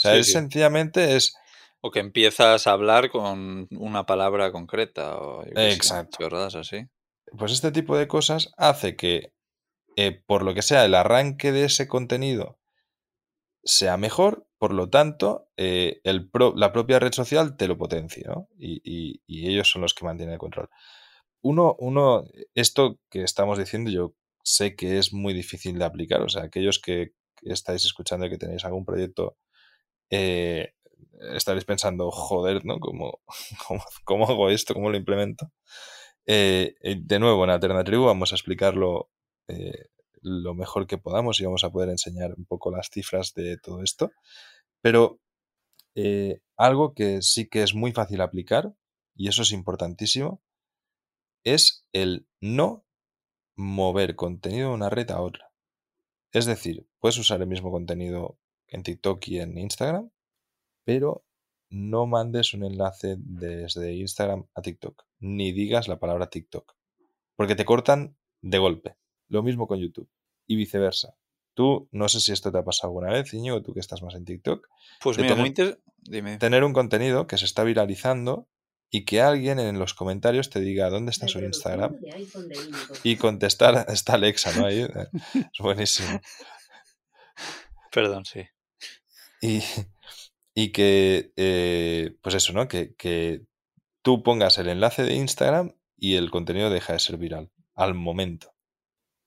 O 0.00 0.08
sea, 0.08 0.16
es 0.16 0.32
sencillamente 0.32 1.14
es 1.14 1.34
o 1.82 1.90
que 1.90 2.00
empiezas 2.00 2.66
a 2.66 2.72
hablar 2.72 3.10
con 3.10 3.68
una 3.70 4.06
palabra 4.06 4.50
concreta 4.50 5.18
o 5.18 5.44
Exacto. 5.44 6.26
así. 6.58 6.86
Pues 7.38 7.52
este 7.52 7.70
tipo 7.70 7.98
de 7.98 8.08
cosas 8.08 8.50
hace 8.56 8.96
que, 8.96 9.34
eh, 9.96 10.22
por 10.26 10.42
lo 10.42 10.54
que 10.54 10.62
sea, 10.62 10.86
el 10.86 10.94
arranque 10.94 11.52
de 11.52 11.64
ese 11.64 11.86
contenido 11.86 12.58
sea 13.62 13.98
mejor, 13.98 14.46
por 14.56 14.72
lo 14.72 14.88
tanto, 14.88 15.48
eh, 15.58 16.00
el 16.04 16.30
la 16.56 16.72
propia 16.72 16.98
red 16.98 17.12
social 17.12 17.58
te 17.58 17.68
lo 17.68 17.76
potencia, 17.76 18.26
¿no? 18.28 18.48
Y, 18.58 19.20
ellos 19.28 19.70
son 19.70 19.82
los 19.82 19.92
que 19.92 20.06
mantienen 20.06 20.34
el 20.34 20.38
control. 20.38 20.70
Uno, 21.42 21.76
uno, 21.78 22.24
esto 22.54 22.98
que 23.10 23.22
estamos 23.22 23.58
diciendo, 23.58 23.90
yo 23.90 24.14
sé 24.42 24.76
que 24.76 24.98
es 24.98 25.12
muy 25.12 25.34
difícil 25.34 25.78
de 25.78 25.84
aplicar. 25.84 26.22
O 26.22 26.28
sea, 26.30 26.44
aquellos 26.44 26.78
que 26.78 27.12
estáis 27.42 27.84
escuchando 27.84 28.26
y 28.26 28.30
que 28.30 28.38
tenéis 28.38 28.64
algún 28.64 28.84
proyecto 28.84 29.36
eh, 30.10 30.74
estaréis 31.34 31.64
pensando, 31.64 32.10
joder, 32.10 32.64
¿no? 32.64 32.78
¿Cómo, 32.80 33.20
cómo, 34.04 34.28
hago 34.28 34.50
esto? 34.50 34.74
¿Cómo 34.74 34.90
lo 34.90 34.96
implemento? 34.96 35.50
Eh, 36.26 36.74
eh, 36.82 36.96
de 37.00 37.18
nuevo, 37.18 37.44
en 37.44 37.50
Alternative 37.50 38.04
vamos 38.04 38.32
a 38.32 38.36
explicarlo 38.36 39.10
lo 40.22 40.54
mejor 40.54 40.86
que 40.86 40.98
podamos 40.98 41.40
y 41.40 41.44
vamos 41.44 41.64
a 41.64 41.70
poder 41.70 41.88
enseñar 41.88 42.34
un 42.36 42.44
poco 42.44 42.70
las 42.70 42.88
cifras 42.88 43.34
de 43.34 43.56
todo 43.56 43.82
esto. 43.82 44.12
Pero 44.80 45.18
algo 46.56 46.94
que 46.94 47.22
sí 47.22 47.48
que 47.48 47.62
es 47.62 47.74
muy 47.74 47.92
fácil 47.92 48.20
aplicar, 48.20 48.72
y 49.16 49.28
eso 49.28 49.42
es 49.42 49.50
importantísimo, 49.50 50.40
es 51.44 51.84
el 51.92 52.26
no 52.40 52.84
mover 53.56 54.14
contenido 54.14 54.68
de 54.68 54.74
una 54.74 54.90
red 54.90 55.10
a 55.10 55.20
otra. 55.20 55.50
Es 56.32 56.46
decir, 56.46 56.86
puedes 57.00 57.18
usar 57.18 57.40
el 57.40 57.48
mismo 57.48 57.70
contenido 57.70 58.38
en 58.70 58.82
TikTok 58.82 59.26
y 59.28 59.40
en 59.40 59.58
Instagram, 59.58 60.10
pero 60.84 61.24
no 61.68 62.06
mandes 62.06 62.54
un 62.54 62.64
enlace 62.64 63.16
desde 63.18 63.94
Instagram 63.94 64.46
a 64.54 64.62
TikTok, 64.62 65.04
ni 65.20 65.52
digas 65.52 65.88
la 65.88 65.98
palabra 65.98 66.30
TikTok, 66.30 66.74
porque 67.36 67.54
te 67.54 67.64
cortan 67.64 68.16
de 68.42 68.58
golpe. 68.58 68.96
Lo 69.28 69.42
mismo 69.42 69.68
con 69.68 69.78
YouTube 69.78 70.08
y 70.46 70.56
viceversa. 70.56 71.16
Tú, 71.54 71.88
no 71.92 72.08
sé 72.08 72.20
si 72.20 72.32
esto 72.32 72.50
te 72.50 72.58
ha 72.58 72.64
pasado 72.64 72.88
alguna 72.88 73.12
vez, 73.12 73.32
Iñigo, 73.32 73.62
tú 73.62 73.74
que 73.74 73.80
estás 73.80 74.02
más 74.02 74.14
en 74.14 74.24
TikTok. 74.24 74.68
Pues 75.00 75.18
mira, 75.18 75.36
tener, 75.36 75.80
Dime. 75.98 76.38
tener 76.38 76.64
un 76.64 76.72
contenido 76.72 77.26
que 77.26 77.38
se 77.38 77.44
está 77.44 77.62
viralizando 77.64 78.48
y 78.90 79.04
que 79.04 79.20
alguien 79.20 79.60
en 79.60 79.78
los 79.78 79.94
comentarios 79.94 80.50
te 80.50 80.60
diga 80.60 80.90
dónde 80.90 81.12
está 81.12 81.28
su 81.28 81.38
Instagram 81.38 81.96
y 83.04 83.16
contestar 83.16 83.86
está 83.88 84.14
Alexa, 84.14 84.52
¿no? 84.58 84.66
Ahí, 84.66 84.80
eh, 84.80 85.06
es 85.34 85.58
buenísimo. 85.60 86.20
Perdón, 87.92 88.24
sí. 88.24 88.42
Y, 89.40 89.62
y 90.54 90.72
que, 90.72 91.32
eh, 91.36 92.16
pues 92.22 92.34
eso, 92.34 92.52
¿no? 92.52 92.68
Que, 92.68 92.94
que, 92.94 93.42
tú 94.02 94.22
pongas 94.22 94.58
el 94.58 94.68
enlace 94.68 95.02
de 95.02 95.14
Instagram 95.14 95.74
y 95.96 96.16
el 96.16 96.30
contenido 96.30 96.70
deja 96.70 96.94
de 96.94 96.98
ser 96.98 97.16
viral 97.18 97.50
al 97.74 97.94
momento. 97.94 98.54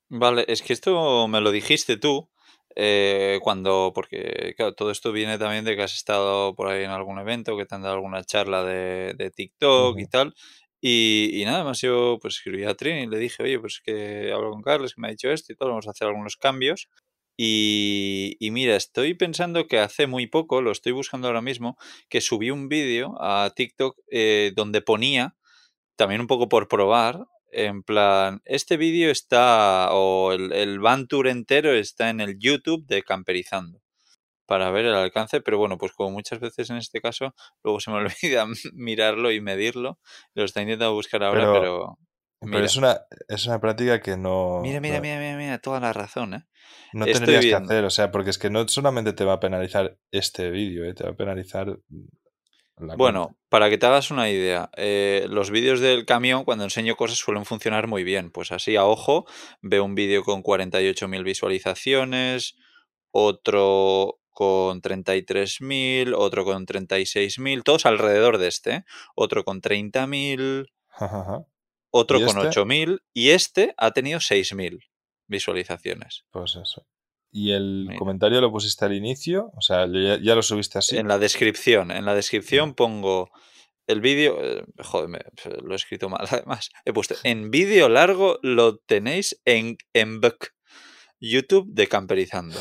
Vale, 0.09 0.45
es 0.47 0.61
que 0.61 0.73
esto 0.73 1.27
me 1.27 1.41
lo 1.41 1.51
dijiste 1.51 1.97
tú 1.97 2.29
eh, 2.75 3.39
cuando, 3.43 3.91
porque 3.93 4.53
claro, 4.57 4.73
todo 4.73 4.91
esto 4.91 5.11
viene 5.11 5.37
también 5.37 5.65
de 5.65 5.75
que 5.75 5.83
has 5.83 5.93
estado 5.93 6.55
por 6.55 6.67
ahí 6.67 6.83
en 6.83 6.91
algún 6.91 7.19
evento, 7.19 7.57
que 7.57 7.65
te 7.65 7.75
han 7.75 7.83
dado 7.83 7.95
alguna 7.95 8.23
charla 8.23 8.63
de, 8.63 9.13
de 9.15 9.31
TikTok 9.31 9.99
y 9.99 10.07
tal. 10.07 10.33
Y, 10.81 11.29
y, 11.41 11.45
nada 11.45 11.63
más 11.63 11.79
yo 11.81 12.17
pues 12.21 12.35
escribí 12.35 12.65
a 12.65 12.75
Trini 12.75 13.03
y 13.03 13.07
le 13.07 13.17
dije, 13.17 13.41
oye, 13.43 13.59
pues 13.59 13.81
que 13.83 14.31
hablo 14.33 14.51
con 14.51 14.61
Carlos, 14.61 14.93
que 14.93 15.01
me 15.01 15.07
ha 15.07 15.11
dicho 15.11 15.29
esto 15.29 15.53
y 15.53 15.55
todo, 15.55 15.69
vamos 15.69 15.87
a 15.87 15.91
hacer 15.91 16.07
algunos 16.07 16.35
cambios. 16.35 16.89
Y, 17.37 18.37
mira, 18.51 18.75
estoy 18.75 19.15
pensando 19.15 19.67
que 19.67 19.79
hace 19.79 20.07
muy 20.07 20.27
poco, 20.27 20.61
lo 20.61 20.71
estoy 20.71 20.91
buscando 20.91 21.27
ahora 21.27 21.41
mismo, 21.41 21.77
que 22.09 22.21
subí 22.21 22.51
un 22.51 22.69
vídeo 22.69 23.15
a 23.19 23.51
TikTok 23.55 23.97
eh, 24.11 24.51
donde 24.55 24.81
ponía, 24.81 25.35
también 25.95 26.21
un 26.21 26.27
poco 26.27 26.49
por 26.49 26.67
probar, 26.67 27.25
en 27.51 27.83
plan, 27.83 28.41
este 28.45 28.77
vídeo 28.77 29.11
está, 29.11 29.89
o 29.91 30.33
el, 30.33 30.53
el 30.53 30.79
Van 30.79 31.07
Tour 31.07 31.27
entero 31.27 31.73
está 31.73 32.09
en 32.09 32.21
el 32.21 32.37
YouTube 32.39 32.85
de 32.87 33.03
Camperizando 33.03 33.83
para 34.45 34.71
ver 34.71 34.85
el 34.85 34.93
alcance, 34.93 35.41
pero 35.41 35.57
bueno, 35.57 35.77
pues 35.77 35.93
como 35.93 36.11
muchas 36.11 36.39
veces 36.39 36.69
en 36.69 36.77
este 36.77 37.01
caso, 37.01 37.33
luego 37.63 37.79
se 37.79 37.91
me 37.91 37.97
olvida 38.23 38.45
mirarlo 38.73 39.31
y 39.31 39.41
medirlo. 39.41 39.99
Lo 40.33 40.43
está 40.43 40.61
intentando 40.61 40.93
buscar 40.93 41.23
ahora, 41.23 41.51
pero... 41.51 41.53
pero, 41.53 41.97
es, 42.51 42.75
una, 42.75 43.01
es 43.27 43.45
una 43.45 43.59
práctica 43.59 44.01
que 44.01 44.17
no... 44.17 44.59
Mira, 44.61 44.79
mira, 44.79 44.99
mira, 44.99 45.19
mira, 45.19 45.37
mira, 45.37 45.59
toda 45.59 45.79
la 45.79 45.93
razón, 45.93 46.33
¿eh? 46.33 46.45
No 46.93 47.05
tendrías 47.05 47.43
que 47.43 47.55
hacer, 47.55 47.83
o 47.85 47.89
sea, 47.89 48.11
porque 48.11 48.29
es 48.29 48.37
que 48.37 48.49
no 48.49 48.67
solamente 48.67 49.13
te 49.13 49.25
va 49.25 49.33
a 49.33 49.39
penalizar 49.39 49.97
este 50.11 50.51
vídeo, 50.51 50.85
¿eh? 50.85 50.93
te 50.93 51.03
va 51.03 51.11
a 51.11 51.15
penalizar. 51.15 51.79
La 52.77 52.95
bueno, 52.95 53.37
para 53.49 53.69
que 53.69 53.77
te 53.77 53.85
hagas 53.85 54.11
una 54.11 54.29
idea, 54.29 54.69
eh, 54.77 55.25
los 55.29 55.51
vídeos 55.51 55.79
del 55.79 56.05
camión 56.05 56.43
cuando 56.43 56.63
enseño 56.63 56.95
cosas 56.95 57.17
suelen 57.17 57.45
funcionar 57.45 57.87
muy 57.87 58.03
bien. 58.03 58.31
Pues 58.31 58.51
así 58.51 58.75
a 58.75 58.85
ojo, 58.85 59.25
veo 59.61 59.83
un 59.83 59.95
vídeo 59.95 60.23
con 60.23 60.43
48.000 60.43 61.23
visualizaciones, 61.23 62.55
otro 63.11 64.19
con 64.33 64.81
33.000, 64.81 66.13
otro 66.17 66.45
con 66.45 66.65
36.000, 66.65 67.63
todos 67.63 67.85
alrededor 67.85 68.39
de 68.39 68.47
este, 68.47 68.71
¿eh? 68.71 68.85
otro 69.15 69.43
con 69.43 69.61
30.000, 69.61 70.67
otro 71.93 72.19
con 72.25 72.35
8.000 72.35 72.93
este? 72.93 73.03
y 73.13 73.29
este 73.29 73.73
ha 73.77 73.91
tenido 73.91 74.19
6.000 74.19 74.79
visualizaciones. 75.27 76.25
Pues 76.31 76.55
eso. 76.55 76.85
¿Y 77.31 77.51
el 77.51 77.89
comentario 77.97 78.41
lo 78.41 78.51
pusiste 78.51 78.85
al 78.85 78.93
inicio? 78.93 79.51
O 79.55 79.61
sea, 79.61 79.87
ya, 79.87 80.35
lo 80.35 80.43
subiste 80.43 80.77
así. 80.77 80.97
En 80.97 81.07
la 81.07 81.17
descripción. 81.17 81.91
En 81.91 82.05
la 82.05 82.13
descripción 82.13 82.75
pongo 82.75 83.31
el 83.87 84.01
vídeo. 84.01 84.37
Eh, 84.39 84.63
joder, 84.83 85.33
lo 85.63 85.73
he 85.73 85.75
escrito 85.75 86.09
mal 86.09 86.27
además. 86.29 86.69
He 86.85 86.93
puesto 86.93 87.15
en 87.23 87.51
vídeo 87.51 87.89
largo 87.89 88.39
lo 88.43 88.77
tenéis 88.77 89.41
en, 89.45 89.77
en 89.93 90.21
YouTube 91.19 91.67
de 91.71 91.87
Camperizando. 91.87 92.59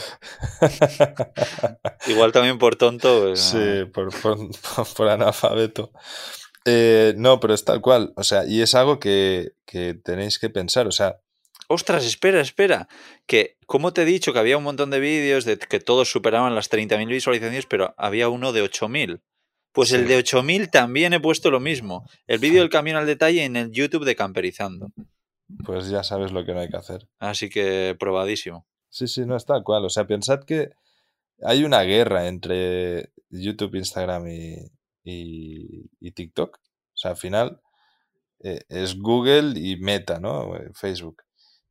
Igual 2.07 2.33
también 2.33 2.59
por 2.59 2.77
tonto. 2.77 3.25
Pues, 3.25 3.41
sí, 3.41 3.85
por, 3.93 4.11
por, 4.97 5.09
analfabeto. 5.09 5.93
Eh, 6.65 7.15
no, 7.17 7.41
pero 7.41 7.55
es 7.55 7.65
tal 7.65 7.81
cual. 7.81 8.13
O 8.17 8.25
sea, 8.25 8.47
y 8.47 8.63
es 8.63 8.75
algo 8.75 8.99
que, 8.99 9.53
que 9.67 9.95
tenéis 9.95 10.39
que 10.39 10.51
pensar. 10.51 10.87
O 10.87 10.93
sea, 10.93 11.21
ostras, 11.69 12.05
espera, 12.05 12.41
espera, 12.41 12.89
que 13.27 13.57
como 13.67 13.93
te 13.93 14.03
he 14.03 14.05
dicho 14.05 14.33
que 14.33 14.39
había 14.39 14.59
un 14.59 14.65
montón 14.65 14.91
de 14.91 15.01
vídeos 15.01 15.45
de 15.45 15.59
que 15.59 15.81
todos 15.81 16.11
superaban 16.11 16.55
las 16.55 16.71
30.000 16.71 17.07
visualizaciones, 17.09 17.67
pero 17.67 17.95
había 17.97 18.29
uno 18.29 18.53
de 18.53 18.63
8.000. 18.63 19.21
Pues 19.73 19.93
el 19.93 20.07
de 20.07 20.19
8.000 20.19 20.71
también 20.71 21.15
he 21.15 21.21
puesto 21.21 21.51
lo 21.51 21.59
mismo. 21.59 22.07
El 22.27 22.39
vídeo 22.39 22.61
del 22.61 22.71
camión 22.71 22.97
al 22.97 23.07
detalle 23.07 23.45
en 23.45 23.57
el 23.57 23.71
YouTube 23.73 24.05
de 24.05 24.17
Camperizando. 24.17 24.93
pues 25.65 25.89
ya 25.89 26.03
sabes 26.03 26.33
lo 26.33 26.45
que 26.45 26.53
no 26.53 26.61
hay 26.61 26.69
que 26.69 26.77
hacer. 26.77 27.09
Así 27.19 27.49
que 27.49 27.97
probadísimo. 27.99 28.67
Sí, 28.91 29.09
sí, 29.09 29.25
no 29.25 29.37
es 29.37 29.47
tal 29.47 29.63
cual. 29.63 29.85
O 29.87 29.89
sea, 29.89 30.07
pensad 30.07 30.45
que 30.45 30.71
hay 31.43 31.65
una 31.65 31.83
guerra 31.83 32.29
entre 32.29 33.13
YouTube, 33.31 33.77
Instagram 33.77 34.29
y, 34.29 34.71
TikTok. 35.05 36.59
O 36.59 36.97
sea, 36.97 37.13
al 37.13 37.17
final 37.17 37.61
eh, 38.41 38.61
es 38.69 38.99
Google 38.99 39.59
y 39.59 39.77
Meta, 39.77 40.21
¿no? 40.21 40.57
Eh, 40.57 40.71
Facebook. 40.75 41.23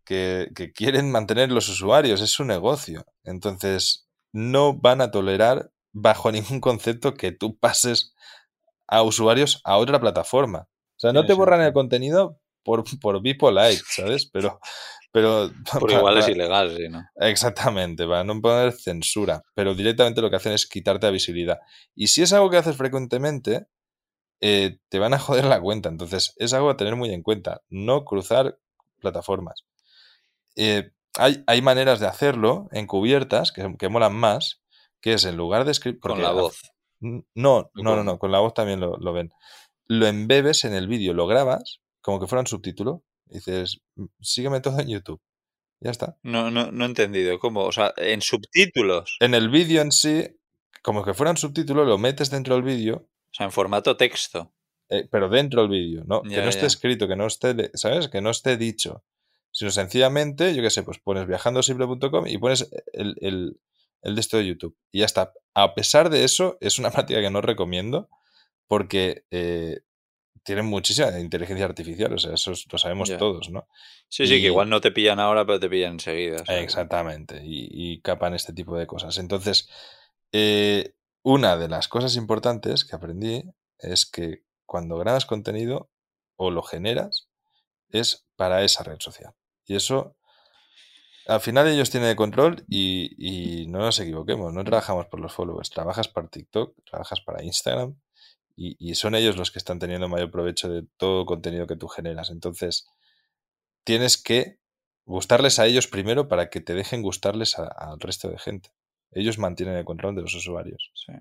Que, 0.05 0.49
que, 0.55 0.71
quieren 0.73 1.11
mantener 1.11 1.51
los 1.51 1.69
usuarios, 1.69 2.21
es 2.21 2.31
su 2.31 2.45
negocio. 2.45 3.05
Entonces, 3.23 4.07
no 4.31 4.73
van 4.73 5.01
a 5.01 5.11
tolerar 5.11 5.71
bajo 5.91 6.31
ningún 6.31 6.59
concepto 6.59 7.13
que 7.13 7.31
tú 7.31 7.57
pases 7.57 8.13
a 8.87 9.03
usuarios 9.03 9.61
a 9.63 9.77
otra 9.77 9.99
plataforma. 9.99 10.67
O 10.97 10.99
sea, 11.01 11.13
no 11.13 11.25
te 11.25 11.33
borran 11.33 11.61
el 11.61 11.73
contenido 11.73 12.39
por, 12.63 12.83
por 12.99 13.21
like, 13.53 13.81
¿sabes? 13.87 14.25
Pero, 14.25 14.59
pero 15.11 15.51
por 15.79 15.91
igual 15.91 16.17
es 16.17 16.27
ilegal, 16.27 16.75
sí, 16.75 16.89
¿no? 16.89 17.03
Exactamente, 17.15 18.05
para 18.07 18.23
no 18.23 18.39
poner 18.41 18.73
censura. 18.73 19.43
Pero 19.53 19.75
directamente 19.75 20.21
lo 20.21 20.29
que 20.29 20.37
hacen 20.37 20.53
es 20.53 20.67
quitarte 20.67 21.07
la 21.07 21.11
visibilidad. 21.11 21.59
Y 21.95 22.07
si 22.07 22.21
es 22.21 22.33
algo 22.33 22.49
que 22.49 22.57
haces 22.57 22.77
frecuentemente, 22.77 23.67
eh, 24.41 24.77
te 24.89 24.99
van 24.99 25.13
a 25.13 25.19
joder 25.19 25.45
la 25.45 25.61
cuenta. 25.61 25.89
Entonces, 25.89 26.33
es 26.37 26.53
algo 26.53 26.69
a 26.69 26.77
tener 26.77 26.95
muy 26.95 27.13
en 27.13 27.23
cuenta. 27.23 27.61
No 27.69 28.05
cruzar 28.05 28.57
plataformas. 28.99 29.65
Eh, 30.55 30.91
hay, 31.17 31.43
hay, 31.47 31.61
maneras 31.61 31.99
de 31.99 32.07
hacerlo 32.07 32.67
encubiertas 32.71 33.51
que, 33.51 33.75
que 33.77 33.89
molan 33.89 34.15
más, 34.15 34.61
que 35.01 35.13
es 35.13 35.25
en 35.25 35.37
lugar 35.37 35.65
de 35.65 35.71
escribir... 35.71 35.99
Con 35.99 36.21
la 36.21 36.31
voz. 36.31 36.61
No, 36.99 37.23
no, 37.33 37.71
no, 37.73 38.03
no, 38.03 38.19
con 38.19 38.31
la 38.31 38.39
voz 38.39 38.53
también 38.53 38.79
lo, 38.79 38.97
lo 38.97 39.11
ven. 39.11 39.31
Lo 39.87 40.05
embebes 40.07 40.63
en 40.65 40.73
el 40.73 40.87
vídeo, 40.87 41.13
lo 41.13 41.27
grabas 41.27 41.81
como 42.01 42.19
que 42.19 42.27
fuera 42.27 42.41
un 42.41 42.47
subtítulo. 42.47 43.03
Dices, 43.35 43.81
mm, 43.95 44.05
sígueme 44.21 44.61
todo 44.61 44.79
en 44.79 44.89
YouTube. 44.89 45.21
Ya 45.79 45.91
está. 45.91 46.17
No, 46.21 46.51
no, 46.51 46.71
no 46.71 46.85
he 46.85 46.87
entendido. 46.87 47.39
¿Cómo? 47.39 47.63
O 47.63 47.71
sea, 47.71 47.93
en 47.97 48.21
subtítulos. 48.21 49.17
En 49.19 49.33
el 49.33 49.49
vídeo 49.49 49.81
en 49.81 49.91
sí, 49.91 50.27
como 50.83 51.03
que 51.03 51.13
fuera 51.13 51.31
un 51.31 51.37
subtítulo, 51.37 51.85
lo 51.85 51.97
metes 51.97 52.29
dentro 52.29 52.55
del 52.55 52.63
vídeo. 52.63 53.07
O 53.31 53.33
sea, 53.33 53.47
en 53.47 53.51
formato 53.51 53.97
texto. 53.97 54.53
Eh, 54.89 55.07
pero 55.09 55.29
dentro 55.29 55.61
del 55.61 55.71
vídeo, 55.71 56.03
¿no? 56.05 56.21
que 56.21 56.41
no 56.41 56.49
esté 56.49 56.65
escrito, 56.65 57.07
que 57.07 57.15
no 57.15 57.25
esté, 57.25 57.71
¿sabes? 57.75 58.09
Que 58.09 58.21
no 58.21 58.29
esté 58.29 58.57
dicho. 58.57 59.03
Sino 59.49 59.71
sencillamente, 59.71 60.53
yo 60.53 60.61
qué 60.61 60.69
sé, 60.69 60.83
pues 60.83 60.99
pones 60.99 61.27
viajandosimple.com 61.27 62.27
y 62.27 62.37
pones 62.37 62.69
el, 62.93 63.15
el, 63.21 63.59
el 64.01 64.15
de 64.15 64.21
esto 64.21 64.37
de 64.37 64.47
YouTube. 64.47 64.77
Y 64.91 64.99
ya 64.99 65.05
está. 65.05 65.33
A 65.53 65.73
pesar 65.73 66.09
de 66.09 66.25
eso, 66.25 66.57
es 66.61 66.77
una 66.77 66.91
práctica 66.91 67.21
que 67.21 67.29
no 67.29 67.41
recomiendo 67.41 68.09
porque 68.67 69.25
eh, 69.31 69.81
tienen 70.43 70.65
muchísima 70.65 71.19
inteligencia 71.19 71.65
artificial, 71.65 72.13
o 72.13 72.17
sea, 72.17 72.33
eso 72.33 72.53
lo 72.71 72.77
sabemos 72.77 73.15
todos, 73.17 73.49
¿no? 73.49 73.67
Sí, 74.09 74.25
sí, 74.25 74.41
que 74.41 74.47
igual 74.47 74.69
no 74.69 74.81
te 74.81 74.91
pillan 74.91 75.19
ahora, 75.19 75.45
pero 75.45 75.59
te 75.59 75.69
pillan 75.69 75.93
enseguida. 75.93 76.43
Exactamente, 76.47 77.41
y, 77.43 78.01
capan 78.01 78.33
este 78.33 78.53
tipo 78.53 78.77
de 78.77 78.87
cosas. 78.87 79.17
Entonces, 79.17 79.69
eh, 80.31 80.93
una 81.23 81.57
de 81.57 81.67
las 81.67 81.87
cosas 81.87 82.15
importantes 82.15 82.85
que 82.85 82.95
aprendí 82.95 83.43
es 83.79 84.05
que 84.05 84.43
cuando 84.65 84.97
grabas 84.97 85.25
contenido 85.25 85.89
o 86.35 86.49
lo 86.49 86.63
generas, 86.63 87.29
es 87.89 88.25
para 88.35 88.63
esa 88.63 88.83
red 88.83 88.99
social. 88.99 89.33
Y 89.65 89.75
eso, 89.75 90.15
al 91.27 91.41
final 91.41 91.67
ellos 91.67 91.91
tienen 91.91 92.09
el 92.09 92.15
control 92.15 92.63
y, 92.67 93.13
y 93.17 93.67
no 93.67 93.79
nos 93.79 93.99
equivoquemos, 93.99 94.51
no 94.53 94.63
trabajamos 94.63 95.05
por 95.05 95.19
los 95.19 95.33
followers, 95.33 95.69
trabajas 95.69 96.07
para 96.07 96.27
TikTok, 96.27 96.75
trabajas 96.85 97.21
para 97.21 97.43
Instagram, 97.43 97.95
y, 98.55 98.95
son 98.95 99.15
ellos 99.15 99.37
los 99.37 99.51
que 99.51 99.59
están 99.59 99.79
teniendo 99.79 100.07
mayor 100.07 100.31
provecho 100.31 100.69
de 100.69 100.83
todo 100.97 101.21
el 101.21 101.25
contenido 101.25 101.67
que 101.67 101.75
tú 101.75 101.87
generas. 101.87 102.29
Entonces, 102.29 102.87
tienes 103.83 104.21
que 104.21 104.59
gustarles 105.05 105.59
a 105.59 105.65
ellos 105.65 105.87
primero 105.87 106.27
para 106.27 106.49
que 106.49 106.61
te 106.61 106.73
dejen 106.73 107.01
gustarles 107.01 107.57
al 107.57 107.99
resto 107.99 108.29
de 108.29 108.37
gente. 108.37 108.69
Ellos 109.11 109.37
mantienen 109.37 109.75
el 109.75 109.85
control 109.85 110.15
de 110.15 110.21
los 110.21 110.33
usuarios. 110.35 110.91
Sí. 110.93 111.13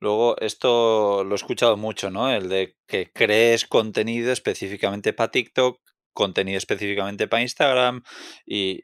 Luego, 0.00 0.38
esto 0.40 1.24
lo 1.24 1.34
he 1.34 1.36
escuchado 1.36 1.76
mucho, 1.76 2.10
¿no? 2.10 2.32
El 2.32 2.48
de 2.48 2.76
que 2.86 3.10
crees 3.12 3.66
contenido 3.66 4.32
específicamente 4.32 5.12
para 5.12 5.30
TikTok, 5.30 5.78
contenido 6.14 6.56
específicamente 6.56 7.28
para 7.28 7.42
Instagram 7.42 8.02
y 8.46 8.82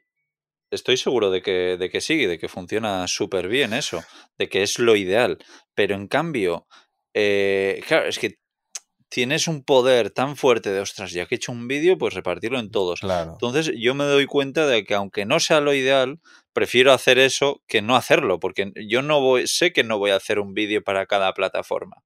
estoy 0.69 0.97
seguro 0.97 1.31
de 1.31 1.41
que, 1.41 1.77
de 1.77 1.89
que 1.89 2.01
sí, 2.01 2.25
de 2.25 2.37
que 2.37 2.49
funciona 2.49 3.07
súper 3.07 3.47
bien 3.47 3.73
eso, 3.73 4.03
de 4.37 4.49
que 4.49 4.63
es 4.63 4.79
lo 4.79 4.95
ideal. 4.95 5.37
Pero 5.73 5.95
en 5.95 6.07
cambio, 6.07 6.67
eh, 7.13 7.81
claro, 7.87 8.07
es 8.07 8.19
que 8.19 8.37
tienes 9.09 9.47
un 9.47 9.63
poder 9.63 10.11
tan 10.11 10.35
fuerte 10.35 10.71
de, 10.71 10.81
ostras, 10.81 11.11
ya 11.11 11.25
que 11.25 11.35
he 11.35 11.37
hecho 11.37 11.51
un 11.51 11.67
vídeo, 11.67 11.97
pues 11.97 12.13
repartirlo 12.13 12.59
en 12.59 12.71
todos. 12.71 12.99
Claro. 12.99 13.31
Entonces 13.33 13.71
yo 13.77 13.95
me 13.95 14.03
doy 14.03 14.25
cuenta 14.25 14.67
de 14.67 14.83
que 14.83 14.95
aunque 14.95 15.25
no 15.25 15.39
sea 15.39 15.61
lo 15.61 15.73
ideal, 15.73 16.19
prefiero 16.53 16.91
hacer 16.91 17.17
eso 17.17 17.61
que 17.67 17.81
no 17.81 17.95
hacerlo, 17.95 18.39
porque 18.39 18.71
yo 18.87 19.01
no 19.01 19.21
voy, 19.21 19.47
sé 19.47 19.71
que 19.71 19.83
no 19.83 19.97
voy 19.97 20.11
a 20.11 20.15
hacer 20.15 20.39
un 20.39 20.53
vídeo 20.53 20.83
para 20.83 21.05
cada 21.05 21.33
plataforma. 21.33 21.97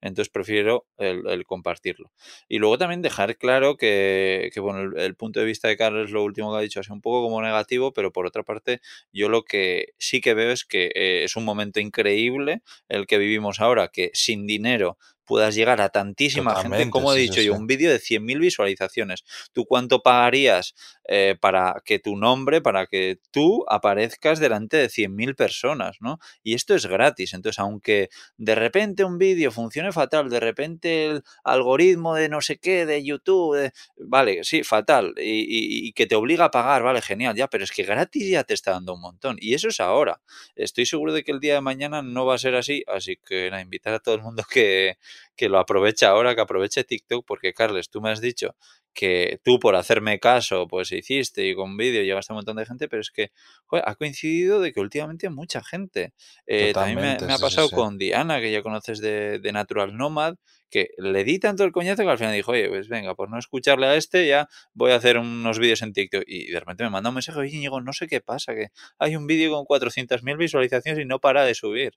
Entonces 0.00 0.30
prefiero 0.30 0.86
el, 0.98 1.44
compartirlo. 1.46 2.12
Y 2.48 2.58
luego 2.58 2.78
también 2.78 3.02
dejar 3.02 3.36
claro 3.36 3.76
que, 3.76 4.50
bueno, 4.56 4.96
el, 4.96 5.14
punto 5.14 5.40
de 5.40 5.46
vista 5.46 5.68
de 5.68 5.76
Carlos, 5.76 6.10
lo 6.10 6.24
último 6.24 6.52
que 6.52 6.58
ha 6.58 6.62
dicho, 6.62 6.80
es 6.80 6.90
un 6.90 7.00
poco 7.00 7.22
como 7.22 7.42
negativo, 7.42 7.92
pero 7.92 8.12
por 8.12 8.26
otra 8.26 8.42
parte, 8.42 8.80
yo 9.12 9.28
lo 9.28 9.44
que 9.44 9.94
sí 9.98 10.20
que 10.20 10.34
veo 10.34 10.50
es 10.50 10.64
que 10.64 10.90
eh, 10.94 11.24
es 11.24 11.36
un 11.36 11.44
momento 11.44 11.80
increíble 11.80 12.62
el 12.88 13.06
que 13.06 13.18
vivimos 13.18 13.60
ahora, 13.60 13.88
que 13.88 14.10
sin 14.14 14.46
dinero 14.46 14.98
puedas 15.30 15.54
llegar 15.54 15.80
a 15.80 15.90
tantísima 15.90 16.60
gente, 16.60 16.90
como 16.90 17.12
he 17.12 17.16
dicho 17.16 17.40
yo, 17.40 17.54
un 17.54 17.68
vídeo 17.68 17.88
de 17.88 18.00
100.000 18.00 18.40
visualizaciones. 18.40 19.22
¿Tú 19.52 19.64
cuánto 19.64 20.02
pagarías 20.02 20.74
eh, 21.04 21.36
para 21.40 21.76
que 21.84 22.00
tu 22.00 22.16
nombre, 22.16 22.60
para 22.60 22.88
que 22.88 23.20
tú 23.30 23.64
aparezcas 23.68 24.40
delante 24.40 24.76
de 24.76 24.88
100.000 24.88 25.36
personas, 25.36 25.98
¿no? 26.00 26.18
Y 26.42 26.54
esto 26.54 26.74
es 26.74 26.86
gratis. 26.86 27.32
Entonces, 27.32 27.60
aunque 27.60 28.08
de 28.38 28.56
repente 28.56 29.04
un 29.04 29.18
vídeo 29.18 29.52
funcione 29.52 29.92
fatal, 29.92 30.28
de 30.30 30.40
repente 30.40 31.06
el 31.06 31.22
algoritmo 31.44 32.16
de 32.16 32.28
no 32.28 32.40
sé 32.40 32.58
qué, 32.58 32.84
de 32.84 33.04
YouTube, 33.04 33.70
vale, 33.98 34.42
sí, 34.42 34.64
fatal, 34.64 35.14
y, 35.16 35.86
y 35.86 35.92
que 35.92 36.08
te 36.08 36.16
obliga 36.16 36.46
a 36.46 36.50
pagar, 36.50 36.82
vale, 36.82 37.02
genial, 37.02 37.36
ya, 37.36 37.46
pero 37.46 37.62
es 37.62 37.70
que 37.70 37.84
gratis 37.84 38.28
ya 38.28 38.42
te 38.42 38.54
está 38.54 38.72
dando 38.72 38.94
un 38.94 39.00
montón. 39.00 39.36
Y 39.38 39.54
eso 39.54 39.68
es 39.68 39.78
ahora. 39.78 40.20
Estoy 40.56 40.86
seguro 40.86 41.12
de 41.12 41.22
que 41.22 41.30
el 41.30 41.38
día 41.38 41.54
de 41.54 41.60
mañana 41.60 42.02
no 42.02 42.26
va 42.26 42.34
a 42.34 42.38
ser 42.38 42.56
así, 42.56 42.82
así 42.88 43.16
que 43.24 43.48
nada, 43.48 43.62
invitar 43.62 43.94
a 43.94 44.00
todo 44.00 44.16
el 44.16 44.22
mundo 44.22 44.42
que, 44.52 44.96
que 45.36 45.48
lo 45.48 45.58
aproveche 45.58 46.06
ahora, 46.06 46.34
que 46.34 46.40
aproveche 46.40 46.84
TikTok, 46.84 47.24
porque 47.26 47.52
Carles, 47.52 47.90
tú 47.90 48.00
me 48.00 48.10
has 48.10 48.20
dicho 48.20 48.54
que 48.92 49.40
tú 49.44 49.58
por 49.60 49.76
hacerme 49.76 50.18
caso, 50.18 50.66
pues 50.66 50.90
hiciste 50.92 51.46
y 51.46 51.54
con 51.54 51.76
vídeo 51.76 52.02
llegaste 52.02 52.32
a 52.32 52.34
un 52.34 52.38
montón 52.38 52.56
de 52.56 52.66
gente, 52.66 52.88
pero 52.88 53.00
es 53.00 53.10
que 53.10 53.30
ha 53.70 53.94
coincidido 53.94 54.60
de 54.60 54.72
que 54.72 54.80
últimamente 54.80 55.30
mucha 55.30 55.62
gente. 55.62 56.12
Eh, 56.46 56.72
también 56.72 57.18
me, 57.24 57.32
ha 57.32 57.38
pasado 57.38 57.70
con 57.70 57.98
Diana, 57.98 58.40
que 58.40 58.50
ya 58.50 58.62
conoces 58.62 59.00
de, 59.00 59.38
de, 59.38 59.52
Natural 59.52 59.96
Nomad, 59.96 60.34
que 60.70 60.88
le 60.98 61.24
di 61.24 61.38
tanto 61.38 61.64
el 61.64 61.72
coñazo 61.72 62.02
que 62.02 62.10
al 62.10 62.18
final 62.18 62.34
dijo, 62.34 62.52
oye, 62.52 62.68
pues 62.68 62.88
venga, 62.88 63.14
por 63.14 63.30
no 63.30 63.38
escucharle 63.38 63.86
a 63.86 63.94
este, 63.94 64.26
ya 64.26 64.48
voy 64.74 64.92
a 64.92 64.96
hacer 64.96 65.18
unos 65.18 65.58
vídeos 65.58 65.82
en 65.82 65.92
TikTok. 65.92 66.24
Y 66.26 66.50
de 66.50 66.60
repente 66.60 66.84
me 66.84 66.90
manda 66.90 67.10
un 67.10 67.14
mensaje, 67.14 67.38
oye, 67.38 67.56
Íñigo, 67.56 67.80
no 67.80 67.92
sé 67.92 68.06
qué 68.06 68.20
pasa, 68.20 68.54
que 68.54 68.68
hay 68.98 69.16
un 69.16 69.26
vídeo 69.26 69.52
con 69.52 69.64
400.000 69.64 70.36
visualizaciones 70.36 71.00
y 71.02 71.06
no 71.06 71.20
para 71.20 71.44
de 71.44 71.54
subir. 71.54 71.92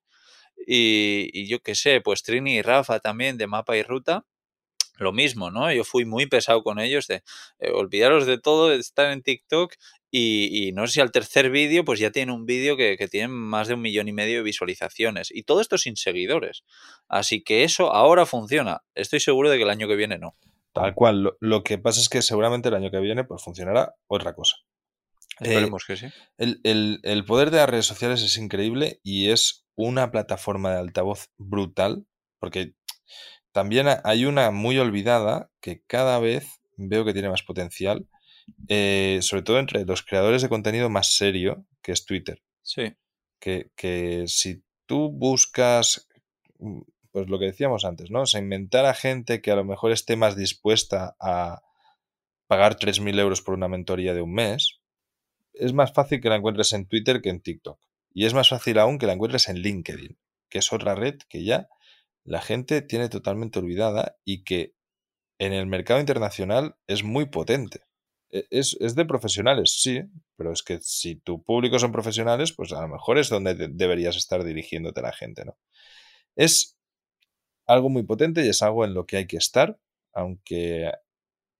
Y, 0.65 1.47
yo 1.47 1.61
qué 1.61 1.75
sé, 1.75 2.01
pues 2.01 2.23
Trini 2.23 2.55
y 2.55 2.61
Rafa 2.61 2.99
también 2.99 3.37
de 3.37 3.47
mapa 3.47 3.77
y 3.77 3.83
ruta, 3.83 4.25
lo 4.97 5.11
mismo, 5.11 5.51
¿no? 5.51 5.71
Yo 5.71 5.83
fui 5.83 6.05
muy 6.05 6.27
pesado 6.27 6.63
con 6.63 6.79
ellos 6.79 7.07
de 7.07 7.23
eh, 7.59 7.71
olvidaros 7.71 8.25
de 8.25 8.37
todo, 8.37 8.69
de 8.69 8.77
estar 8.77 9.11
en 9.11 9.23
TikTok 9.23 9.73
y, 10.15 10.71
no 10.73 10.85
sé 10.85 10.93
si 10.93 11.01
al 11.01 11.11
tercer 11.11 11.49
vídeo 11.49 11.83
pues 11.83 11.99
ya 11.99 12.11
tiene 12.11 12.31
un 12.31 12.45
vídeo 12.45 12.77
que, 12.77 12.95
tiene 13.09 13.29
más 13.29 13.67
de 13.67 13.73
un 13.73 13.81
millón 13.81 14.07
y 14.07 14.13
medio 14.13 14.37
de 14.37 14.43
visualizaciones 14.43 15.29
y 15.31 15.41
todo 15.41 15.59
esto 15.59 15.79
sin 15.79 15.95
seguidores. 15.95 16.63
Así 17.07 17.43
que 17.43 17.63
eso 17.63 17.91
ahora 17.91 18.27
funciona. 18.27 18.83
Estoy 18.93 19.19
seguro 19.19 19.49
de 19.49 19.57
que 19.57 19.63
el 19.63 19.71
año 19.71 19.87
que 19.87 19.95
viene 19.95 20.19
no. 20.19 20.35
Tal 20.71 20.93
cual. 20.93 21.35
Lo, 21.39 21.63
que 21.63 21.79
pasa 21.79 21.99
es 21.99 22.09
que 22.09 22.21
seguramente 22.21 22.69
el 22.69 22.75
año 22.75 22.91
que 22.91 22.99
viene 22.99 23.23
pues 23.23 23.43
funcionará 23.43 23.95
otra 24.05 24.35
cosa. 24.35 24.57
Esperemos 25.39 25.83
que 25.85 25.97
sí. 25.97 26.05
El, 26.37 26.61
el, 26.63 26.99
el 27.01 27.25
poder 27.25 27.49
de 27.49 27.57
las 27.57 27.69
redes 27.69 27.87
sociales 27.87 28.21
es 28.21 28.37
increíble 28.37 28.99
y 29.01 29.31
es 29.31 29.62
una 29.75 30.11
plataforma 30.11 30.71
de 30.71 30.79
altavoz 30.79 31.29
brutal, 31.37 32.05
porque 32.39 32.75
también 33.51 33.87
hay 34.03 34.25
una 34.25 34.51
muy 34.51 34.77
olvidada 34.79 35.51
que 35.61 35.81
cada 35.85 36.19
vez 36.19 36.61
veo 36.77 37.05
que 37.05 37.13
tiene 37.13 37.29
más 37.29 37.43
potencial, 37.43 38.07
eh, 38.67 39.19
sobre 39.21 39.43
todo 39.43 39.59
entre 39.59 39.85
los 39.85 40.03
creadores 40.03 40.41
de 40.41 40.49
contenido 40.49 40.89
más 40.89 41.15
serio, 41.15 41.65
que 41.81 41.91
es 41.91 42.05
Twitter. 42.05 42.41
Sí. 42.61 42.95
Que, 43.39 43.69
que 43.75 44.25
si 44.27 44.63
tú 44.85 45.11
buscas, 45.11 46.07
mm, 46.59 46.81
pues 47.11 47.29
lo 47.29 47.39
que 47.39 47.45
decíamos 47.45 47.85
antes, 47.85 48.09
¿no? 48.09 48.21
O 48.21 48.25
sea, 48.25 48.41
inventar 48.41 48.85
a 48.85 48.93
gente 48.93 49.41
que 49.41 49.51
a 49.51 49.55
lo 49.55 49.63
mejor 49.63 49.91
esté 49.91 50.15
más 50.15 50.35
dispuesta 50.35 51.15
a 51.19 51.61
pagar 52.47 52.75
3.000 52.75 53.19
euros 53.19 53.41
por 53.41 53.53
una 53.53 53.67
mentoría 53.67 54.13
de 54.13 54.21
un 54.21 54.33
mes, 54.33 54.79
es 55.53 55.73
más 55.73 55.93
fácil 55.93 56.21
que 56.21 56.29
la 56.29 56.35
encuentres 56.35 56.73
en 56.73 56.87
Twitter 56.87 57.21
que 57.21 57.29
en 57.29 57.41
TikTok. 57.41 57.79
Y 58.13 58.25
es 58.25 58.33
más 58.33 58.49
fácil 58.49 58.77
aún 58.79 58.99
que 58.99 59.07
la 59.07 59.13
encuentres 59.13 59.49
en 59.49 59.57
LinkedIn, 59.57 60.17
que 60.49 60.59
es 60.59 60.71
otra 60.71 60.95
red 60.95 61.17
que 61.29 61.43
ya 61.43 61.67
la 62.23 62.41
gente 62.41 62.81
tiene 62.81 63.09
totalmente 63.09 63.59
olvidada 63.59 64.17
y 64.23 64.43
que 64.43 64.75
en 65.39 65.53
el 65.53 65.67
mercado 65.67 65.99
internacional 65.99 66.75
es 66.87 67.03
muy 67.03 67.25
potente. 67.25 67.81
e, 68.29 68.45
es, 68.49 68.95
de 68.95 69.05
profesionales, 69.05 69.73
sí, 69.81 70.01
pero 70.37 70.51
es 70.53 70.63
que 70.63 70.79
si 70.81 71.15
tu 71.15 71.43
público 71.43 71.79
son 71.79 71.91
profesionales, 71.91 72.53
pues 72.53 72.71
a 72.73 72.81
lo 72.81 72.87
mejor 72.87 73.17
es 73.17 73.29
donde 73.29 73.55
deberías 73.69 74.15
estar 74.15 74.43
dirigiéndote 74.43 75.01
a 75.01 75.03
la 75.03 75.13
gente, 75.13 75.45
¿no? 75.45 75.57
Es 76.35 76.77
algo 77.67 77.89
muy 77.89 78.03
potente 78.03 78.45
y 78.45 78.49
es 78.49 78.61
algo 78.61 78.85
en 78.85 78.93
lo 78.93 79.05
que 79.05 79.17
hay 79.17 79.27
que 79.27 79.37
estar, 79.37 79.79
aunque 80.13 80.91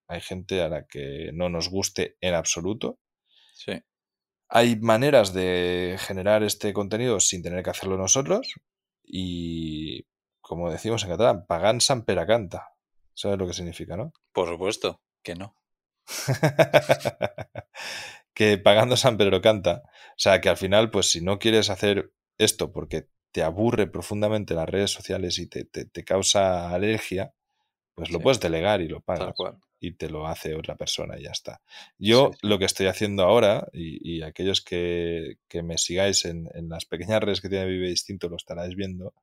hay 0.08 0.22
gente 0.22 0.62
a 0.62 0.70
la 0.70 0.86
que 0.88 1.32
no 1.34 1.50
nos 1.50 1.70
guste 1.70 2.18
en 2.22 2.34
absoluto. 2.34 3.00
Sí. 3.54 3.74
Hay 4.56 4.76
maneras 4.76 5.34
de 5.34 5.98
generar 6.00 6.44
este 6.44 6.74
contenido 6.74 7.20
sin 7.20 7.42
tener 7.42 7.64
que 7.64 7.72
hacerlo 7.72 7.98
nosotros 7.98 8.54
y, 9.04 10.06
como 10.42 10.70
decimos 10.70 11.04
en 11.04 11.10
catalán, 11.10 11.48
pagan 11.48 11.82
san 11.82 12.06
peracanta. 12.06 12.70
¿Sabes 13.16 13.40
lo 13.40 13.48
que 13.48 13.54
significa, 13.54 13.98
no? 13.98 14.14
Por 14.32 14.48
supuesto, 14.48 15.02
que 15.24 15.34
no. 15.34 15.56
que 18.36 18.60
pagando 18.60 18.96
San 18.96 19.18
Pedro 19.18 19.42
canta. 19.42 19.82
O 19.86 20.18
sea, 20.18 20.40
que 20.40 20.50
al 20.50 20.58
final, 20.58 20.92
pues 20.92 21.10
si 21.10 21.22
no 21.22 21.40
quieres 21.40 21.72
hacer 21.72 22.14
esto 22.38 22.72
porque 22.72 23.08
te 23.32 23.42
aburre 23.42 23.88
profundamente 23.88 24.54
las 24.54 24.70
redes 24.70 24.92
sociales 24.92 25.40
y 25.40 25.48
te, 25.48 26.04
causa 26.06 26.70
alergia, 26.70 27.34
pues 27.96 28.12
lo 28.12 28.20
puedes 28.20 28.40
delegar 28.40 28.82
y 28.82 28.88
lo 28.88 29.02
pagas. 29.02 29.34
Y 29.86 29.96
te 29.96 30.10
lo 30.10 30.28
hace 30.28 30.56
otra 30.56 30.78
persona 30.78 31.20
y 31.20 31.24
ya 31.24 31.32
está. 31.32 31.62
Yo 31.98 32.32
lo 32.42 32.58
que 32.58 32.64
estoy 32.64 32.86
haciendo 32.86 33.24
ahora, 33.24 33.68
y, 33.74 34.22
aquellos 34.22 34.62
que, 34.62 35.36
me 35.62 35.78
sigáis 35.78 36.24
en, 36.24 36.48
en, 36.54 36.70
las 36.70 36.86
pequeñas 36.86 37.22
redes 37.22 37.42
que 37.42 37.50
tiene 37.50 37.66
Vive 37.66 37.90
Distinto 37.90 38.30
lo 38.30 38.38
estaréis 38.38 38.76
viendo, 38.76 39.14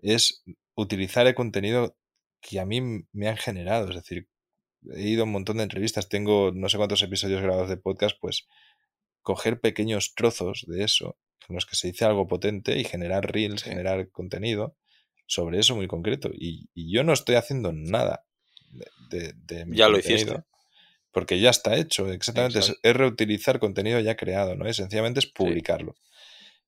es 0.00 0.44
utilizar 0.76 1.26
el 1.26 1.34
contenido 1.34 1.96
que 2.40 2.60
a 2.60 2.66
mí 2.66 2.80
me 3.12 3.28
han 3.28 3.36
generado. 3.36 3.88
Es 3.88 3.96
decir, 3.96 4.28
he 4.94 5.08
ido 5.08 5.22
a 5.22 5.24
un 5.24 5.32
montón 5.32 5.56
de 5.56 5.64
entrevistas, 5.64 6.08
tengo 6.08 6.52
no 6.54 6.68
sé 6.68 6.76
cuántos 6.76 7.02
episodios 7.02 7.42
grabados 7.42 7.68
de 7.68 7.76
podcast, 7.76 8.16
pues 8.20 8.46
coger 9.22 9.60
pequeños 9.60 10.14
trozos 10.14 10.64
de 10.66 10.84
eso, 10.84 11.18
en 11.48 11.56
los 11.56 11.66
que 11.66 11.76
se 11.76 11.88
dice 11.88 12.04
algo 12.04 12.26
potente 12.26 12.78
y 12.78 12.84
generar 12.84 13.30
reels, 13.32 13.64
generar 13.64 14.08
contenido 14.10 14.76
sobre 15.26 15.58
eso 15.58 15.76
muy 15.76 15.86
concreto. 15.86 16.30
Y, 16.32 16.68
yo 16.74 17.04
no 17.04 17.12
estoy 17.12 17.36
haciendo 17.36 17.72
nada 17.72 18.26
de, 19.10 19.34
de, 19.34 19.66
mi 19.66 19.76
Ya 19.76 19.88
lo 19.88 19.98
hiciste. 19.98 20.42
Porque 21.12 21.40
ya 21.40 21.50
está 21.50 21.76
hecho, 21.76 22.10
exactamente. 22.10 22.60
Es, 22.60 22.94
reutilizar 22.94 23.58
contenido 23.58 23.98
ya 24.00 24.16
creado, 24.16 24.54
¿no? 24.54 24.66
Es 24.66 24.76
sencillamente 24.76 25.20
es 25.20 25.26
publicarlo. 25.26 25.96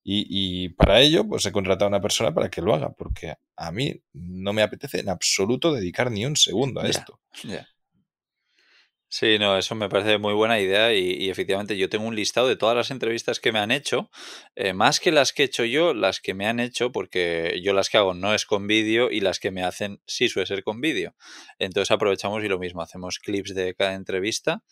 Y, 0.04 0.70
para 0.70 1.00
ello, 1.00 1.26
pues 1.28 1.46
he 1.46 1.52
contratado 1.52 1.84
a 1.84 1.88
una 1.88 2.00
persona 2.00 2.34
para 2.34 2.50
que 2.50 2.60
lo 2.60 2.74
haga, 2.74 2.90
porque 2.90 3.34
a 3.56 3.70
mí 3.70 4.02
no 4.12 4.52
me 4.52 4.62
apetece 4.62 4.98
en 4.98 5.08
absoluto 5.08 5.72
dedicar 5.72 6.10
ni 6.10 6.26
un 6.26 6.36
segundo 6.36 6.80
a 6.80 6.88
esto. 6.88 7.20
Sí, 9.14 9.38
no, 9.38 9.58
eso 9.58 9.74
me 9.74 9.90
parece 9.90 10.16
muy 10.16 10.32
buena 10.32 10.58
idea 10.58 10.94
y, 10.94 11.28
efectivamente 11.28 11.76
yo 11.76 11.90
tengo 11.90 12.06
un 12.06 12.16
listado 12.16 12.48
de 12.48 12.56
todas 12.56 12.74
las 12.74 12.90
entrevistas 12.90 13.40
que 13.40 13.52
me 13.52 13.58
han 13.58 13.70
hecho, 13.70 14.10
eh, 14.56 14.72
más 14.72 15.00
que 15.00 15.12
las 15.12 15.34
que 15.34 15.42
he 15.42 15.44
hecho 15.44 15.66
yo, 15.66 15.92
las 15.92 16.20
que 16.20 16.32
me 16.32 16.46
han 16.46 16.60
hecho, 16.60 16.92
porque 16.92 17.60
yo 17.62 17.74
las 17.74 17.90
que 17.90 17.98
hago 17.98 18.14
no 18.14 18.32
es 18.32 18.46
con 18.46 18.66
vídeo 18.66 19.10
y 19.10 19.20
las 19.20 19.38
que 19.38 19.50
me 19.50 19.64
hacen 19.64 20.00
sí 20.06 20.30
suele 20.30 20.46
ser 20.46 20.64
con 20.64 20.80
vídeo. 20.80 21.14
Entonces 21.58 21.90
aprovechamos 21.90 22.42
y 22.42 22.48
lo 22.48 22.58
mismo, 22.58 22.80
hacemos 22.80 23.18
clips 23.18 23.54
de 23.54 23.74
cada 23.74 23.92
entrevista 23.92 24.62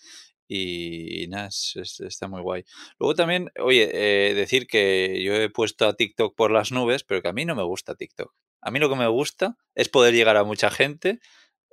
y, 0.49 1.27
nada, 1.29 1.51
está 1.51 2.27
muy 2.27 2.41
guay. 2.41 2.65
Luego 2.99 3.15
también, 3.15 3.51
oye, 3.61 3.91
eh, 3.93 4.33
decir 4.33 4.67
que 4.67 5.23
yo 5.23 5.35
he 5.35 5.51
puesto 5.51 5.87
a 5.87 5.97
TikTok 5.97 6.35
por 6.35 6.51
las 6.51 6.73
nubes, 6.73 7.05
pero 7.05 7.21
que 7.21 7.29
a 7.29 7.35
mí 7.35 7.45
no 7.45 7.55
me 7.57 7.65
gusta 7.65 7.95
TikTok. 7.95 8.33
A 8.63 8.71
mí 8.71 8.79
lo 8.79 8.89
que 8.89 8.97
me 8.97 9.09
gusta 9.09 9.59
es 9.75 9.91
poder 9.91 10.15
llegar 10.15 10.39
a 10.39 10.45
mucha 10.45 10.71
gente 10.71 11.21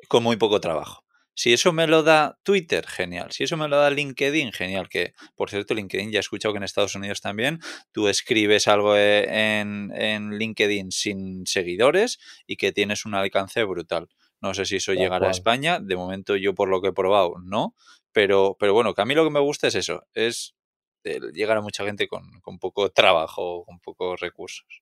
con 0.10 0.24
muy 0.24 0.36
poco 0.36 0.60
trabajo. 0.60 1.07
Si 1.38 1.54
eso 1.54 1.72
me 1.72 1.86
lo 1.86 2.02
da 2.02 2.40
Twitter, 2.42 2.88
genial. 2.88 3.32
Si 3.32 3.44
eso 3.44 3.58
me 3.58 3.68
lo 3.68 3.78
da 3.78 3.92
LinkedIn, 3.92 4.52
genial. 4.54 4.90
Que, 4.90 5.14
por 5.36 5.52
cierto, 5.52 5.76
LinkedIn 5.76 6.12
ya 6.12 6.18
he 6.18 6.22
escuchado 6.22 6.52
que 6.52 6.58
en 6.58 6.64
Estados 6.64 6.96
Unidos 6.96 7.22
también 7.22 7.60
tú 7.92 8.08
escribes 8.08 8.68
algo 8.68 8.98
eh, 8.98 9.60
en, 9.60 10.32
LinkedIn 10.32 10.92
sin 10.92 11.46
seguidores 11.46 12.18
y 12.48 12.58
que 12.58 12.72
tienes 12.72 13.06
un 13.06 13.14
alcance 13.14 13.64
brutal. 13.66 14.10
No 14.42 14.56
sé 14.56 14.66
si 14.66 14.78
eso 14.78 14.94
llegará 14.94 15.28
a 15.28 15.32
España. 15.32 15.80
De 15.80 15.96
momento, 15.96 16.36
yo 16.36 16.56
por 16.56 16.70
lo 16.70 16.82
que 16.82 16.88
he 16.88 16.94
probado, 16.94 17.36
no. 17.40 17.76
Pero, 18.12 18.58
pero 18.60 18.74
bueno, 18.74 18.96
que 18.96 19.04
a 19.04 19.06
mí 19.06 19.14
lo 19.14 19.24
que 19.24 19.30
me 19.30 19.40
gusta 19.40 19.68
es 19.68 19.76
eso, 19.76 20.08
es 20.16 20.56
llegar 21.04 21.58
a 21.58 21.62
mucha 21.62 21.86
gente 21.86 22.08
con, 22.08 22.42
con 22.42 22.58
poco 22.58 22.90
trabajo, 22.90 23.64
con 23.64 23.80
pocos 23.80 24.20
recursos. 24.20 24.82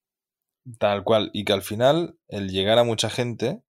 Tal 0.79 1.03
cual. 1.03 1.31
Y 1.33 1.43
que 1.43 1.51
al 1.51 1.63
final, 1.63 2.17
el 2.29 2.49
llegar 2.49 2.77
a 2.77 2.85
mucha 2.85 3.09
gente 3.09 3.61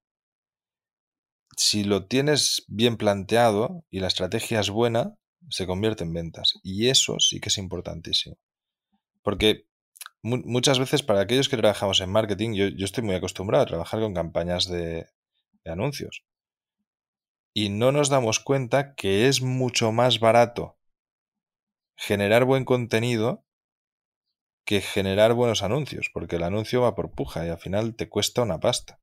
si 1.56 1.84
lo 1.84 2.06
tienes 2.06 2.64
bien 2.68 2.96
planteado 2.96 3.84
y 3.90 4.00
la 4.00 4.08
estrategia 4.08 4.60
es 4.60 4.70
buena, 4.70 5.16
se 5.48 5.66
convierte 5.66 6.04
en 6.04 6.12
ventas. 6.12 6.54
Y 6.62 6.88
eso 6.88 7.18
sí 7.18 7.40
que 7.40 7.48
es 7.48 7.58
importantísimo. 7.58 8.36
Porque 9.22 9.66
muchas 10.22 10.78
veces 10.78 11.02
para 11.02 11.20
aquellos 11.20 11.48
que 11.48 11.56
trabajamos 11.56 12.00
en 12.00 12.10
marketing, 12.10 12.54
yo, 12.54 12.84
estoy 12.84 13.04
muy 13.04 13.14
acostumbrado 13.14 13.64
a 13.64 13.66
trabajar 13.66 14.00
con 14.00 14.14
campañas 14.14 14.68
de, 14.68 15.06
de 15.64 15.70
anuncios. 15.72 16.24
Y 17.54 17.70
no 17.70 17.90
nos 17.90 18.10
damos 18.10 18.38
cuenta 18.38 18.94
que 18.94 19.28
es 19.28 19.40
mucho 19.40 19.92
más 19.92 20.20
barato 20.20 20.76
generar 21.96 22.44
buen 22.44 22.66
contenido 22.66 23.46
que 24.66 24.80
generar 24.80 25.32
buenos 25.32 25.62
anuncios, 25.62 26.10
porque 26.12 26.36
el 26.36 26.42
anuncio 26.42 26.82
va 26.82 26.96
por 26.96 27.12
puja 27.12 27.46
y 27.46 27.50
al 27.50 27.58
final 27.58 27.94
te 27.94 28.08
cuesta 28.08 28.42
una 28.42 28.58
pasta. 28.58 29.00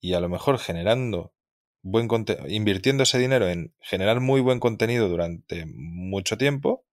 Y 0.00 0.14
a 0.14 0.20
lo 0.20 0.30
mejor 0.30 0.58
generando 0.58 1.34
buen 1.82 2.08
invirtiendo 2.48 3.02
ese 3.02 3.18
dinero 3.18 3.48
en 3.48 3.74
generar 3.80 4.20
muy 4.20 4.40
buen 4.40 4.60
contenido 4.60 5.08
durante 5.08 5.66
mucho 5.66 6.38
tiempo, 6.38 6.84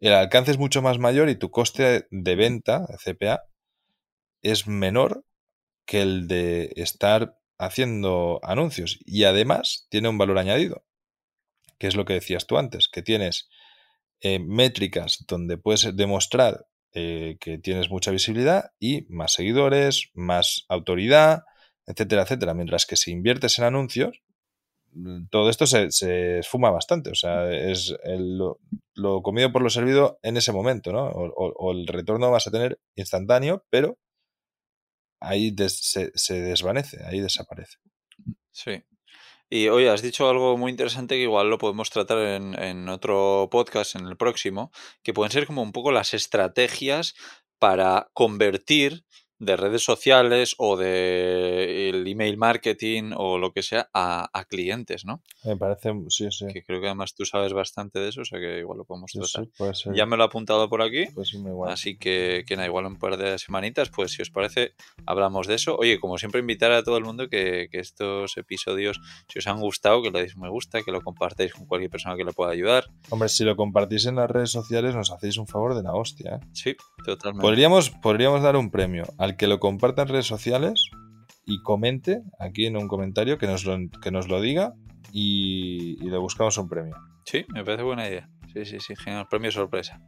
el 0.00 0.12
alcance 0.14 0.52
es 0.52 0.58
mucho 0.58 0.80
más 0.80 0.98
mayor 0.98 1.28
y 1.28 1.34
tu 1.34 1.50
coste 1.50 2.06
de 2.10 2.36
venta, 2.36 2.86
CPA, 3.04 3.42
es 4.42 4.68
menor 4.68 5.24
que 5.84 6.02
el 6.02 6.28
de 6.28 6.72
estar 6.76 7.36
haciendo 7.58 8.38
anuncios. 8.44 9.00
Y 9.04 9.24
además 9.24 9.86
tiene 9.90 10.08
un 10.08 10.18
valor 10.18 10.38
añadido, 10.38 10.84
que 11.78 11.88
es 11.88 11.96
lo 11.96 12.04
que 12.04 12.14
decías 12.14 12.46
tú 12.46 12.58
antes, 12.58 12.88
que 12.88 13.02
tienes 13.02 13.48
eh, 14.20 14.38
métricas 14.38 15.24
donde 15.26 15.58
puedes 15.58 15.96
demostrar 15.96 16.66
eh, 16.92 17.36
que 17.40 17.58
tienes 17.58 17.90
mucha 17.90 18.10
visibilidad 18.10 18.70
y 18.78 19.06
más 19.08 19.34
seguidores, 19.34 20.10
más 20.14 20.64
autoridad, 20.68 21.42
etcétera, 21.88 22.22
etcétera. 22.22 22.54
Mientras 22.54 22.86
que 22.86 22.96
si 22.96 23.10
inviertes 23.10 23.58
en 23.58 23.64
anuncios, 23.64 24.22
todo 25.30 25.50
esto 25.50 25.66
se, 25.66 25.90
se 25.90 26.38
esfuma 26.38 26.70
bastante. 26.70 27.10
O 27.10 27.14
sea, 27.14 27.50
es 27.50 27.94
lo, 28.04 28.58
comido 29.22 29.52
por 29.52 29.62
lo 29.62 29.70
servido 29.70 30.18
en 30.22 30.36
ese 30.36 30.52
momento, 30.52 30.92
¿no? 30.92 31.06
O, 31.06 31.72
el 31.72 31.86
retorno 31.86 32.30
vas 32.30 32.46
a 32.46 32.50
tener 32.50 32.78
instantáneo, 32.96 33.64
pero 33.70 33.98
ahí 35.20 35.54
se, 35.68 36.40
desvanece, 36.40 37.04
ahí 37.04 37.20
desaparece. 37.20 37.78
Sí. 38.52 38.82
Y 39.50 39.68
oye, 39.68 39.88
has 39.88 40.02
dicho 40.02 40.28
algo 40.28 40.58
muy 40.58 40.70
interesante 40.70 41.14
que 41.14 41.22
igual 41.22 41.48
lo 41.48 41.56
podemos 41.56 41.88
tratar 41.88 42.18
en, 42.18 42.60
en, 42.62 42.88
otro 42.90 43.48
podcast, 43.50 43.96
en 43.96 44.06
el 44.06 44.16
próximo, 44.16 44.70
que 45.02 45.14
pueden 45.14 45.32
ser 45.32 45.46
como 45.46 45.62
un 45.62 45.72
poco 45.72 45.90
las 45.90 46.12
estrategias 46.12 47.14
para 47.58 48.10
convertir 48.12 49.04
de 49.38 49.56
redes 49.56 49.84
sociales 49.84 50.54
o 50.58 50.76
de 50.76 51.88
el 51.90 52.06
email 52.06 52.36
marketing 52.36 53.12
o 53.16 53.38
lo 53.38 53.52
que 53.52 53.62
sea 53.62 53.88
a, 53.94 54.28
clientes, 54.48 55.04
¿no? 55.04 55.22
Me 55.44 55.56
parece, 55.56 55.92
sí, 56.08 56.30
sí. 56.30 56.46
Que 56.52 56.62
creo 56.62 56.80
que 56.80 56.86
además 56.86 57.14
tú 57.14 57.24
sabes 57.24 57.52
bastante 57.52 57.98
de 57.98 58.08
eso, 58.08 58.22
o 58.22 58.24
sea 58.24 58.38
que 58.38 58.60
igual 58.60 58.78
lo 58.78 58.84
podemos 58.84 59.12
tratar. 59.12 59.48
Ya 59.94 60.06
me 60.06 60.16
lo 60.16 60.24
he 60.24 60.26
apuntado 60.26 60.68
por 60.68 60.82
aquí, 60.82 61.06
pues 61.14 61.36
así 61.66 61.98
que, 61.98 62.44
que 62.46 62.56
nada, 62.56 62.66
igual 62.66 62.86
un 62.86 62.96
par 62.96 63.16
de 63.16 63.38
semanitas, 63.38 63.90
pues 63.90 64.12
si 64.12 64.22
os 64.22 64.30
parece, 64.30 64.74
hablamos 65.06 65.46
de 65.46 65.54
eso. 65.54 65.76
Oye, 65.76 66.00
como 66.00 66.18
siempre, 66.18 66.40
invitar 66.40 66.72
a 66.72 66.82
todo 66.82 66.96
el 66.96 67.04
mundo 67.04 67.28
que, 67.28 67.68
que 67.70 67.78
estos 67.78 68.36
episodios, 68.36 69.00
si 69.28 69.38
os 69.38 69.46
han 69.46 69.60
gustado, 69.60 70.02
que 70.02 70.10
le 70.10 70.20
deis 70.20 70.36
me 70.36 70.48
gusta, 70.48 70.82
que 70.82 70.92
lo 70.92 71.02
compartáis 71.02 71.52
con 71.52 71.66
cualquier 71.66 71.90
persona 71.90 72.16
que 72.16 72.24
le 72.24 72.32
pueda 72.32 72.50
ayudar. 72.50 72.86
Hombre, 73.10 73.28
si 73.28 73.44
lo 73.44 73.56
compartís 73.56 74.06
en 74.06 74.16
las 74.16 74.30
redes 74.30 74.50
sociales, 74.50 74.94
nos 74.94 75.10
hacéis 75.10 75.36
un 75.36 75.46
favor 75.46 75.74
de 75.74 75.82
la 75.82 75.94
hostia. 75.94 76.36
¿eh? 76.36 76.46
Sí, 76.52 76.76
totalmente. 77.04 77.42
Podríamos, 77.42 77.90
podríamos 77.90 78.42
dar 78.42 78.56
un 78.56 78.70
premio 78.70 79.04
al 79.28 79.36
que 79.36 79.46
lo 79.46 79.60
comparta 79.60 80.02
en 80.02 80.08
redes 80.08 80.26
sociales 80.26 80.90
y 81.44 81.62
comente 81.62 82.22
aquí 82.38 82.66
en 82.66 82.76
un 82.76 82.88
comentario 82.88 83.36
que 83.36 83.46
nos 83.46 83.64
lo, 83.64 83.76
que 84.00 84.10
nos 84.10 84.26
lo 84.26 84.40
diga 84.40 84.72
y, 85.12 85.96
le 85.98 86.16
buscamos 86.16 86.56
un 86.56 86.68
premio. 86.68 86.96
Sí, 87.24 87.44
me 87.52 87.62
parece 87.62 87.82
buena 87.82 88.08
idea. 88.08 88.30
Sí, 88.54 88.64
sí, 88.64 88.80
sí, 88.80 88.94
genial. 88.96 89.26
Premio 89.28 89.52
sorpresa. 89.52 90.00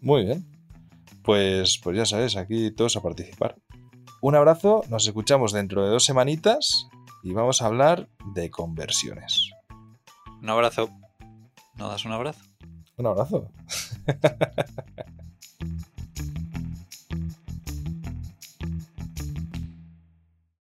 Muy 0.00 0.24
bien. 0.24 0.46
Pues, 1.22 1.78
pues 1.82 1.96
ya 1.96 2.06
sabes, 2.06 2.36
aquí 2.36 2.70
todos 2.70 2.96
a 2.96 3.02
participar. 3.02 3.56
Un 4.22 4.34
abrazo, 4.34 4.82
nos 4.88 5.06
escuchamos 5.06 5.52
dentro 5.52 5.84
de 5.84 5.90
dos 5.90 6.04
semanitas 6.04 6.88
y 7.22 7.32
vamos 7.32 7.60
a 7.60 7.66
hablar 7.66 8.08
de 8.34 8.50
conversiones. 8.50 9.50
Un 10.40 10.48
abrazo. 10.48 10.88
¿No 11.74 11.88
das 11.88 12.06
un 12.06 12.12
abrazo? 12.12 12.40
Un 12.96 13.06
abrazo. 13.06 13.50